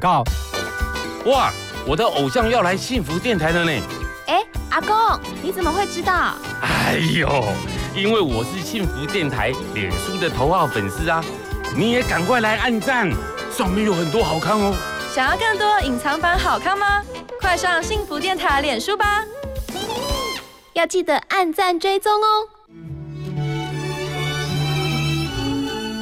[0.00, 0.24] 告。
[1.26, 1.52] 哇，
[1.86, 3.72] 我的偶像要来幸福电台了呢！
[4.26, 4.96] 哎，阿公，
[5.42, 6.34] 你怎么会知道？
[6.60, 7.44] 哎呦，
[7.94, 11.24] 因为我是幸福电台脸书的头号粉丝啊！
[11.76, 13.10] 你也赶快来按赞，
[13.50, 14.74] 上面有很多好看哦。
[15.14, 17.02] 想要更多隐藏版好看吗？
[17.40, 19.24] 快上幸福电台脸书吧！
[20.74, 22.48] 要记得按赞追踪哦。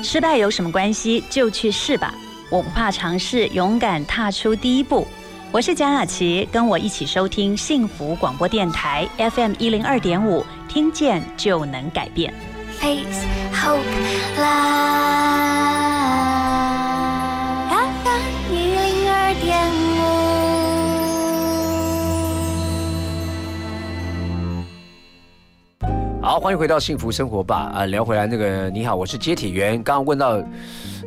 [0.03, 1.25] 失败有什么关系？
[1.31, 2.15] 就去试吧！
[2.51, 5.07] 我不怕尝试，勇敢踏出第一步。
[5.53, 12.35] 我是蒋雅琪，跟我一起收听幸福广播电台 FM 一零二点五，听见就能改变。
[12.81, 13.23] Peace,
[13.55, 13.79] hope,
[14.37, 14.91] love.
[17.71, 19.57] FM 一零二点
[26.21, 27.71] 好，欢迎回到幸福生活吧。
[27.75, 29.81] 啊、聊回来那个，你好，我是接铁员。
[29.85, 30.43] 刚刚问到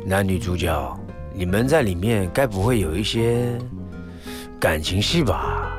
[0.06, 0.98] 男女主角，
[1.34, 3.58] 你们在里面该不会有一些
[4.60, 5.70] 感情戏吧？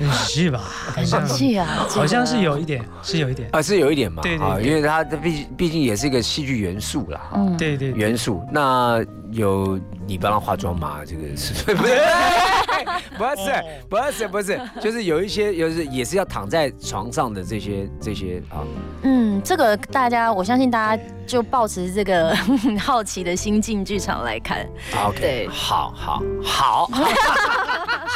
[0.00, 0.60] 嗯 是吧？
[0.96, 3.48] 感情戏啊好像是有一点，是有一点。
[3.52, 8.42] 啊，是有一点嘛，啊，对对對因为它毕毕竟也是一个戏剧元素啦，嗯对对对元素。
[8.52, 10.98] 那有你帮他化妆吗？
[11.06, 11.92] 这个是不是？
[13.16, 18.62] 不是，不是，不是，就是有一些，有是也是要躺在床上的这些这些啊，
[19.02, 22.34] 嗯，这个大家，我相信大家就抱持这个
[22.78, 24.66] 好奇的心进剧场来看。
[25.06, 25.48] OK，对。
[25.48, 26.90] 好好好。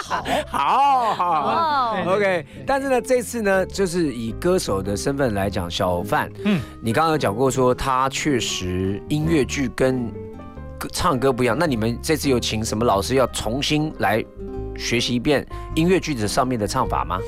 [0.00, 0.34] 好
[1.14, 1.94] 好好。
[2.04, 2.14] 哦。
[2.14, 10.10] OK，但是呢，这次呢，就是以歌手的身份来讲，小范，嗯，你刚刚有讲过说他确实音乐剧跟
[10.78, 14.24] 歌唱歌不一样，那你们这次有请什么老师要重新来
[14.76, 17.18] 学习一遍音乐句子上面的唱法吗？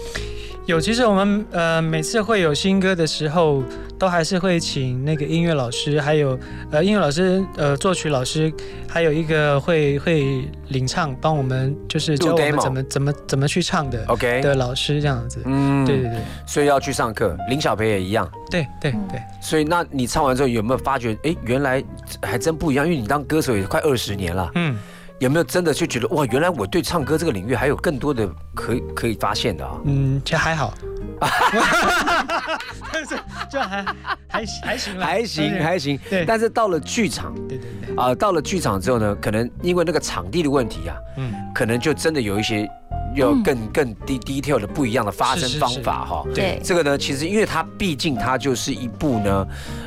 [0.66, 3.62] 有，其实我们呃每次会有新歌的时候，
[3.98, 6.38] 都还是会请那个音乐老师，还有
[6.70, 8.50] 呃音乐老师、呃作曲老师，
[8.88, 15.42] 还有一个会会领唱，帮我们就是教我们怎么怎么怎么去唱的 OK 的老师这样子。
[15.44, 18.26] 嗯对对对所以要去上课，林小培也一样。
[18.50, 21.84] 对对对，所以那你唱完之后有没有发觉，哎，原来
[22.22, 22.86] 还真不一样？
[22.86, 24.78] 因为你当歌手也快二十年了，嗯，
[25.24, 29.80] 有没有真的就觉得哇，原来我对唱歌这个领域还有更多的可以可以发现的啊？
[29.84, 30.74] 嗯，其实还好，
[32.92, 33.16] 但是
[33.50, 33.82] 就还
[34.28, 36.26] 还还行啦，还行还行，对。
[36.26, 42.68] 但是到了剧场，对对对，啊、到了剧场之后呢，可能因为那个场地的问题啊，嗯，可能就真的有一些
[43.16, 46.22] 要更、更低 detail 的不一样的发声方法哈。
[46.34, 46.60] 对。
[46.62, 49.46] 这个呢，其实因为它毕竟它就是一部呢，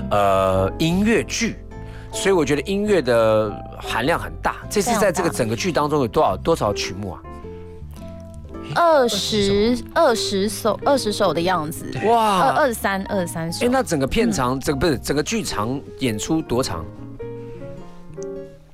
[0.09, 1.59] 呃，音乐剧。
[2.11, 4.57] 所以我觉得音乐的含量很大。
[4.69, 7.21] 这次在这个整个剧当中有多少多少曲目啊？
[8.75, 13.69] 二十二十首二十首的样子，哇二二十三二十三首哎，。
[13.71, 16.83] 那整个片长，整个不是整个剧场演出多长？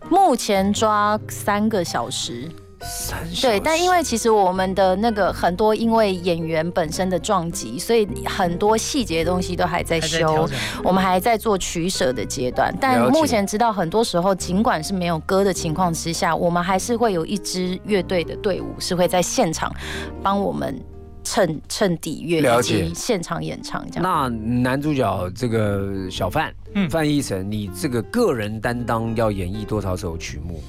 [0.09, 2.49] 目前抓三个小时。
[2.83, 10.47] 三对，但因为其实我们的那个很多，因为演员本身的撞击，所以很多细节的东西都还在修，
[10.83, 12.73] 我们还在做取舍的阶段。
[12.79, 19.73] 但目前知道，很多时候尽管是没有歌的情况之下，我们还是会有一支乐队的队伍是会在现场
[20.21, 20.79] 帮我们
[21.23, 24.03] 衬衬底乐以了解及现场演唱这样。
[24.03, 24.27] 那
[24.61, 30.61] 男主角这个小范，嗯范逸臣，你这个个人担当要演绎多少首曲目？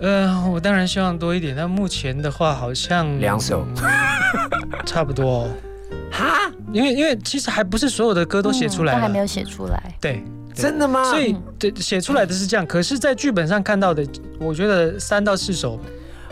[0.00, 3.66] 呃，我当然希望多一点，但目前的话好像两首，
[4.86, 5.48] 差不多哦。
[6.10, 9.94] 哈，因为因为其实还不是所有的歌都写出来都还没有写出来。
[10.00, 10.24] 对，
[10.54, 11.04] 真的吗？
[11.04, 14.06] 所以对写出来的是这样，可是，在剧本上看到的，
[14.38, 15.78] 我觉得三到四首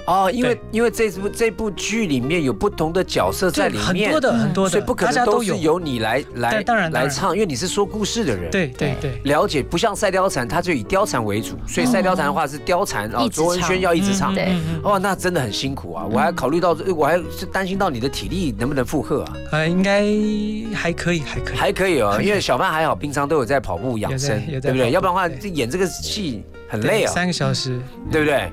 [0.09, 8.51] 哦，因为因为这部这部剧里面有不同的角色在里面很面，多的很多的所以不可能都是由你来来对当然来唱，因为你是说故事的人。
[8.51, 14.35] 对对对，了解，不像赛貂蝉，它就以貂蝉为主，所以赛貂蝉的话是貂蝉，然后卓文萱要一直唱。
[14.35, 16.07] 对嗯嗯哇，那真的很辛苦啊！
[16.11, 19.37] 我还考虑到，我还是担心到你的体力能不能负荷啊？
[19.53, 20.07] 呃，应该
[20.75, 24.91] 还可以，还可以，还可以哦，因为小范还好，平常都有在跑步养生，对不对？
[24.91, 27.79] 要不然的话，这演这个戏很累啊，三个小时，
[28.11, 28.51] 对不对？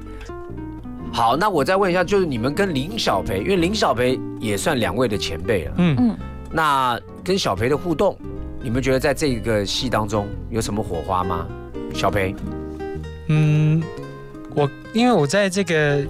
[1.16, 5.96] 好，那我再问一下，就是你们跟林小培，因为林小培也算两位的前辈了，嗯。
[5.98, 6.18] 嗯，
[6.52, 8.18] 那跟小培的互动，
[8.62, 11.48] 你们觉得在这个戏当中有什么火花吗？
[11.94, 12.36] 小培，
[13.30, 13.82] 嗯，
[14.54, 16.06] 我因为我在这个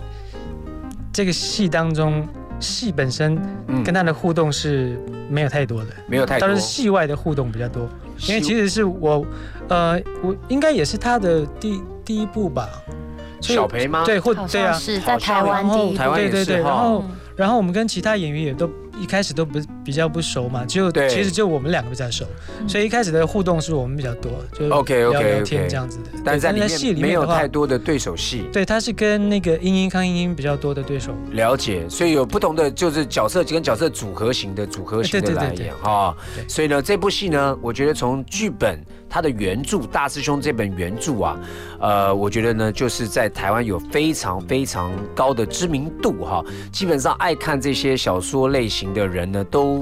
[1.14, 2.28] 这个戏当中
[2.60, 3.40] 戏本身
[3.84, 5.00] 跟他的互动是
[5.30, 6.48] 没有太多的，没有太多。
[6.48, 7.88] 但是戏外的互动比较多。
[8.28, 9.24] 因为其实是我，
[9.68, 12.68] 呃，我应该也是他的第第一部吧。
[13.54, 14.04] 小培吗？
[14.06, 17.04] 对，或好对啊，是在台湾然后第一湾对对对，然后
[17.36, 18.70] 然后我们跟其他演员也都
[19.00, 22.26] 一开始都不比较不熟嘛，就对其实就我们两个比较熟，
[22.68, 26.06] 所以一开始的互动是我们比较多，就 OK 聊 OK 聊 OK，天这样子的。
[26.12, 28.46] 对但在里戏面没有里面的话太多的对手戏。
[28.52, 31.16] 对，他是跟那个英英康英英比较多的对手。
[31.32, 36.16] 了解，所以有不同的就是角色跟角色组合型的组合型的来对对对对演哈。
[36.48, 41.40] 所以呢，这部戏呢，我觉得从剧本它的原著《大师兄》这本原著啊，
[41.80, 46.44] 呃，我觉得呢，就是在台湾有非常非常高的知名度哈。
[46.72, 49.75] 基本上爱看这些小说类型的人呢，都。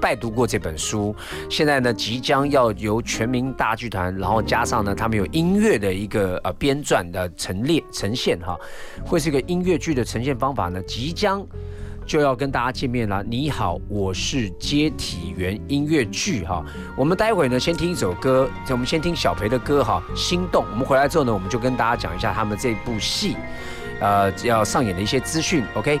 [0.00, 1.14] 拜读过这本书，
[1.50, 8.56] 现在呢即将要由全民大剧团，然后加上呢他们有音乐的一个呃编撰的陈列呈现哈，
[9.04, 11.44] 会是一个音乐剧的呈现方法呢，即将
[12.06, 13.24] 就要跟大家见面了。
[13.24, 16.64] 你好，我是接体员音乐剧哈。
[16.96, 20.62] 我们待会呢先听一首歌，我们先听小培的歌哈，《心动》。
[20.70, 23.36] 我们回来之后呢，我们就跟大家讲一下他们这部戏，
[24.00, 25.64] 呃，要上演的一些资讯。
[25.74, 26.00] OK。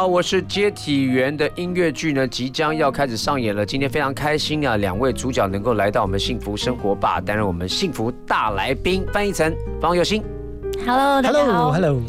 [0.00, 3.66] 好，我是接体员的音乐剧呢，即将要开始上演了。
[3.66, 10.22] 今天非常开心啊，两位主角能够来到我们幸福生活吧，担任我们幸福大来宾，翻译成方有心。
[10.86, 11.70] Hello，大家好。
[11.70, 12.02] Hello，Hello。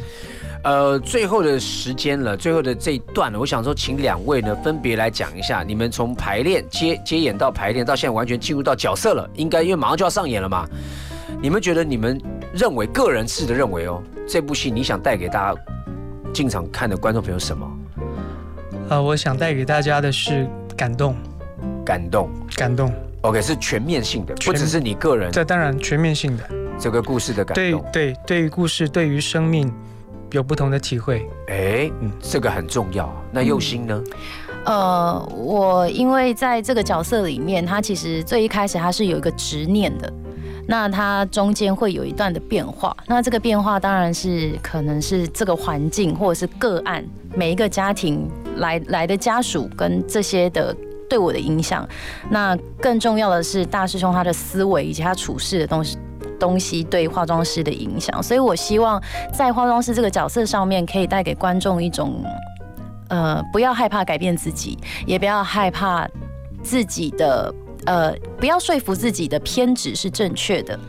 [0.63, 10.65] 呃，最后的时间了，最后的这一段了，我想说，请两位呢分别来讲一下，你们从排练接接演到排练，到现在完全进入到角色了，应该因为马上就要上演了嘛。
[11.41, 12.17] 你们觉得你们
[12.53, 15.61] 认为个人式的认为哦，这部戏你想带给大家
[16.31, 17.69] 进场看的观众朋友什么？
[18.91, 21.15] 呃，我想带给大家的是感动，
[21.85, 22.93] 感动，感动。
[23.21, 26.43] OK，是全面性的，不只是你个人这当然全面性的，
[26.77, 27.81] 这个故事的感动。
[27.93, 29.73] 对对，对于故事，对于生命
[30.31, 31.25] 有不同的体会。
[31.47, 31.89] 哎，
[32.19, 33.09] 这个很重要。
[33.31, 34.03] 那佑心呢？
[34.65, 40.11] 呃，我因为在这个角色里面，他其实最一开始他是有一个执念的，
[40.67, 47.01] 那他中间会有一段的变化，那这个变化当然是可能是这个环境或者是个案，
[47.33, 50.75] 每一个家庭来来的家属跟这些的。
[51.09, 51.85] 对我的影响，
[52.29, 55.97] 那更重要的是大师兄他的思维以及他处事的东西
[56.39, 58.97] 东西对化妆师的影响，所以我希望
[59.33, 62.23] 在化妆师这个角色上面，可以带给观众一种
[63.09, 66.07] 呃，不要害怕改变自己，也不要害怕
[66.63, 67.53] 自己的
[67.85, 70.79] 呃，不要说服自己的偏执是正确的，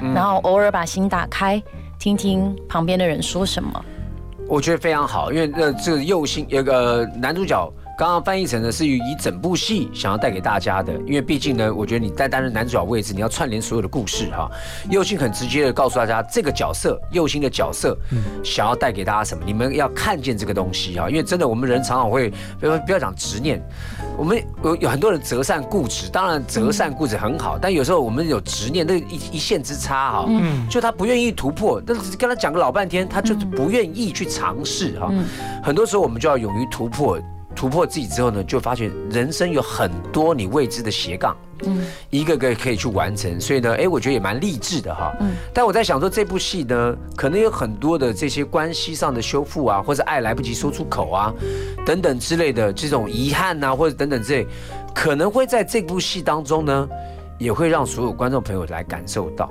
[0.00, 1.60] 嗯然后偶尔把心打开，
[1.98, 3.84] 听听旁边的人说什么。
[4.48, 7.72] 我觉得非常好，因为这，这个右心有个男主角。
[8.02, 14.50] 刚刚翻译成的是以整部戏想要带给大家的，因为毕竟呢，我觉得你在担任男主角位置，你要串联所有的故事哈。
[14.90, 17.96] 佑星很直接的告诉大家，这个角色佑星的角色，
[18.42, 21.08] 想要带给大家什么，你们要看见这个东西哈。
[21.08, 23.62] 因为真的，我们人常常会不要不要讲执念，
[24.18, 35.08] 我们有有很多人择善固执，当然择善固执很好，但有时候我们有执念，那一一线之差哈，嗯就他不愿意突破，但是跟他讲个老半天，他就是不愿意去尝试哈。
[35.62, 37.16] 很多时候我们就要勇于突破。
[37.54, 43.40] 突破自己之后呢，就发现人生有很多你未知的斜杠，嗯，一个个可以去完成。
[43.40, 45.14] 所以呢，哎，我觉得也蛮励志的哈。
[45.20, 51.32] 嗯，但我在想说，这部戏呢，可能有很多的这些关系上的修复啊，或者爱来不及说出口啊，
[51.86, 54.46] 等等之类的这种遗憾啊，或者等等之类，
[54.94, 56.88] 可能会在这部戏当中呢，
[57.38, 59.50] 也会让所有观众朋友来感受到。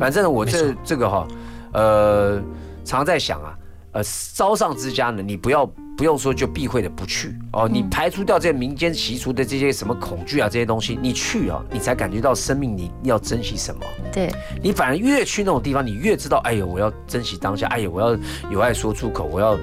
[0.00, 1.28] 反正呢，我这这个哈，
[1.72, 2.42] 呃，
[2.84, 3.58] 常在想啊，
[3.92, 4.02] 呃，
[4.34, 5.70] 招上之家呢，你不要。
[5.96, 13.80] 不用说就避讳的不去哦，你排除掉这些民间习俗的这些什么恐惧啊这些东西，你去啊，你才感觉到生命你要珍惜什么。
[14.12, 14.30] 对
[14.62, 18.18] 你反而越去那种地方，你越知道，哎呦，我要珍惜当下，哎呦，我要
[18.50, 19.56] 有爱说出口，我要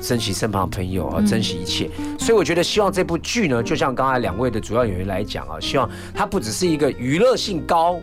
[0.00, 1.90] 珍惜身旁的朋友啊，珍惜一切。
[2.18, 8.00] 所以我觉得，希望这部剧呢，就像刚才两位的主要演员来讲啊，希望它不只是一个娱乐性高。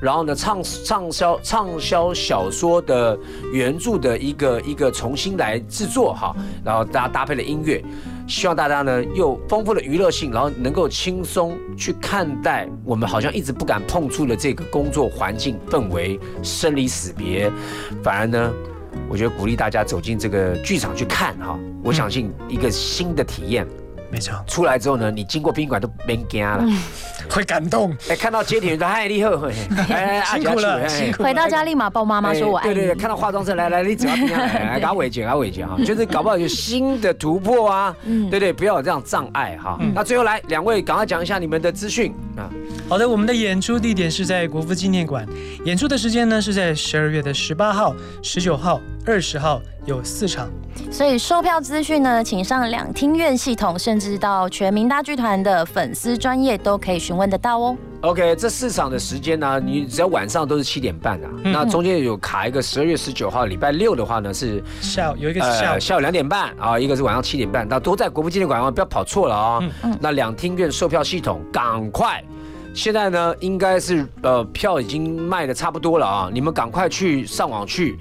[0.00, 3.18] 然后呢，畅畅销畅销小说的
[3.52, 6.34] 原著的一个一个重新来制作哈，
[6.64, 7.84] 然后大家搭配了音乐，
[8.26, 17.52] 希望大家呢又丰富的娱乐性，然后能够轻松去看待我们好像一直不敢碰触的这个工作环境氛围、生离死别，
[18.02, 18.52] 反而呢，
[19.08, 23.66] 我觉得鼓励大家走进这个剧场去看哈，我相信一个新的体验。
[24.10, 26.64] 没错，出来之后呢，你经过宾馆都没惊了，
[27.30, 27.96] 会感动。
[28.08, 29.30] 哎，看到接体员说嗨，你好，
[29.88, 31.22] 哎，辛苦了，辛苦。
[31.22, 32.74] 回到家立马抱妈妈说我爱你。
[32.74, 37.94] 对对对，看到化妆师来来，你只要听啊，来 给他尾剪，给他哈，就是搞不好有新的突破啊，
[38.30, 39.78] 对对，不要有这样障碍哈。
[39.94, 42.50] 那最后来，两位赶快讲一下你们的资讯啊。
[42.88, 45.24] 好的，我们的演出地点是在国父纪念馆，
[45.64, 50.48] 演出的时间呢是在十二月的十八号、十九号、二十号有四场。
[50.90, 57.76] 所以售票资讯呢，请上两厅院系统，甚至到全民大剧团的粉丝专业都可以询问得到哦。
[58.02, 69.70] OK，这四场的时间呢，你只要晚上都是七点半啊，嗯那中间有卡一个十二月十九号礼拜六的话呢是下午有一个是下午、呃、下午两点半啊，一个是晚上七点半，那都在国父纪念馆啊，不要跑错了啊、哦。
[69.82, 72.22] 嗯那两厅院售票系统赶快。
[72.72, 77.98] 现在呢，应该是呃票已经卖的差不多了啊，你们赶快去上网去，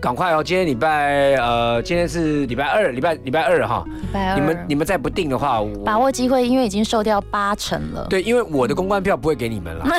[0.00, 0.42] 赶快哦！
[0.42, 8.06] 今天礼拜呃，今天是礼拜二，礼拜礼拜二哈，礼拜二，你们你们再不定的话，把握机会，因为已经售掉八成了。
[8.08, 9.86] 对，因为我的公关票不会给你们了，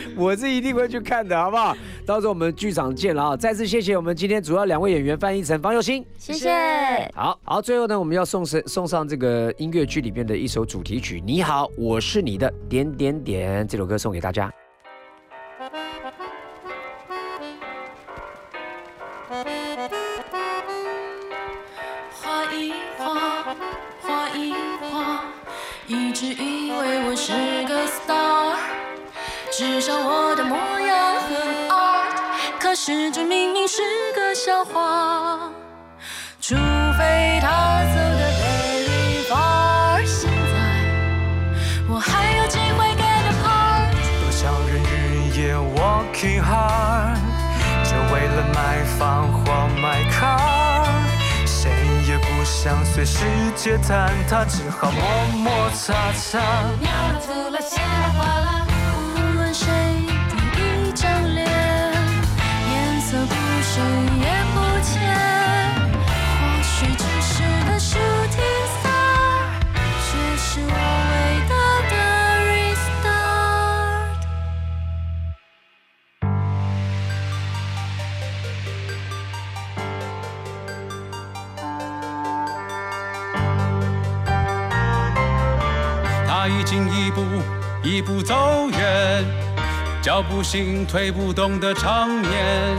[0.14, 1.74] 我是一定会去看的，好不好？
[2.04, 3.36] 到时候我们剧场见了啊！
[3.36, 6.50] 再次谢谢我们今天主要两位演员范逸臣、方佑兴，谢谢。
[7.14, 14.52] 好好，最后呢，我们要送上送上这个音乐剧里边的一首主题曲，《你好，我是你的点点点》，这首歌送给大家。
[27.22, 28.54] 是个 star，
[29.52, 32.14] 至少我的模样很 art，
[32.58, 33.82] 可是这明明是
[34.14, 35.52] 个笑话。
[36.40, 36.54] 除
[36.98, 37.69] 非他
[52.62, 53.24] 想随世
[53.56, 55.02] 界坍塌，只好默
[55.38, 56.38] 默擦擦。
[56.78, 58.66] 秒了，涂了，写了，画了，
[86.50, 87.22] 已经一步
[87.82, 89.24] 一步走远，
[90.02, 92.76] 脚步行推不动的常年。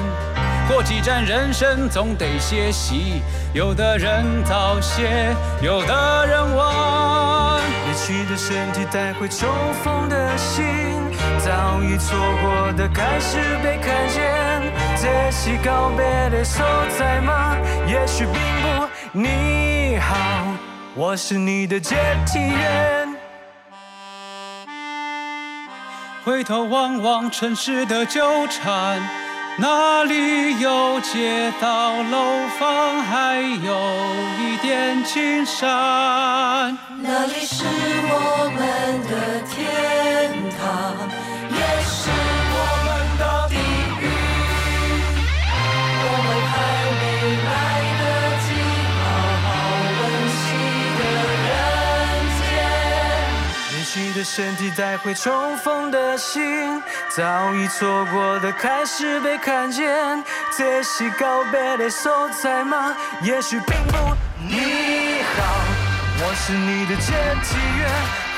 [0.67, 3.21] 过几站人生总得歇息，
[3.53, 7.61] 有的人早歇，有的人晚。
[7.87, 9.49] 离去的身体带回重
[9.83, 10.65] 逢的心，
[11.39, 14.21] 早已错过的开始被看见。
[14.95, 16.63] 这是告别的所
[16.97, 17.57] 在吗？
[17.87, 18.87] 也许并不。
[19.11, 20.15] 你好，
[20.95, 23.00] 我是你的接替员。
[26.23, 29.01] 回头望望城市的纠缠，
[29.57, 33.75] 哪里有街道楼房，还有
[34.39, 36.77] 一点青山。
[37.01, 41.09] 那里是我们的天堂，
[53.93, 60.23] 去的身体带回重逢的心，早已错过的开始被看见。
[60.57, 62.95] 这是告别的所在吗？
[63.21, 63.97] 也许并不。
[64.47, 65.43] 你好，
[66.23, 67.11] 我是你的接
[67.43, 67.89] 替员，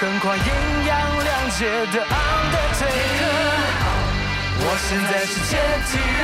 [0.02, 3.54] 横跨阴阳两界的 Undertaker。
[4.58, 5.52] 我现在是接
[5.86, 6.20] 替员，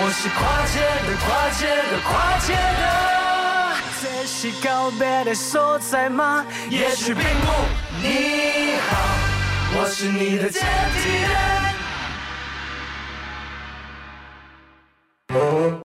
[0.00, 0.40] 我是跨
[0.72, 1.60] 界的跨界
[1.90, 3.21] 的跨界的。
[4.42, 6.44] 是告别的所在吗？
[6.68, 7.46] 也许并不。
[8.02, 8.96] 你好，
[9.78, 10.58] 我是你的接
[10.96, 11.10] 替
[15.30, 15.80] 人。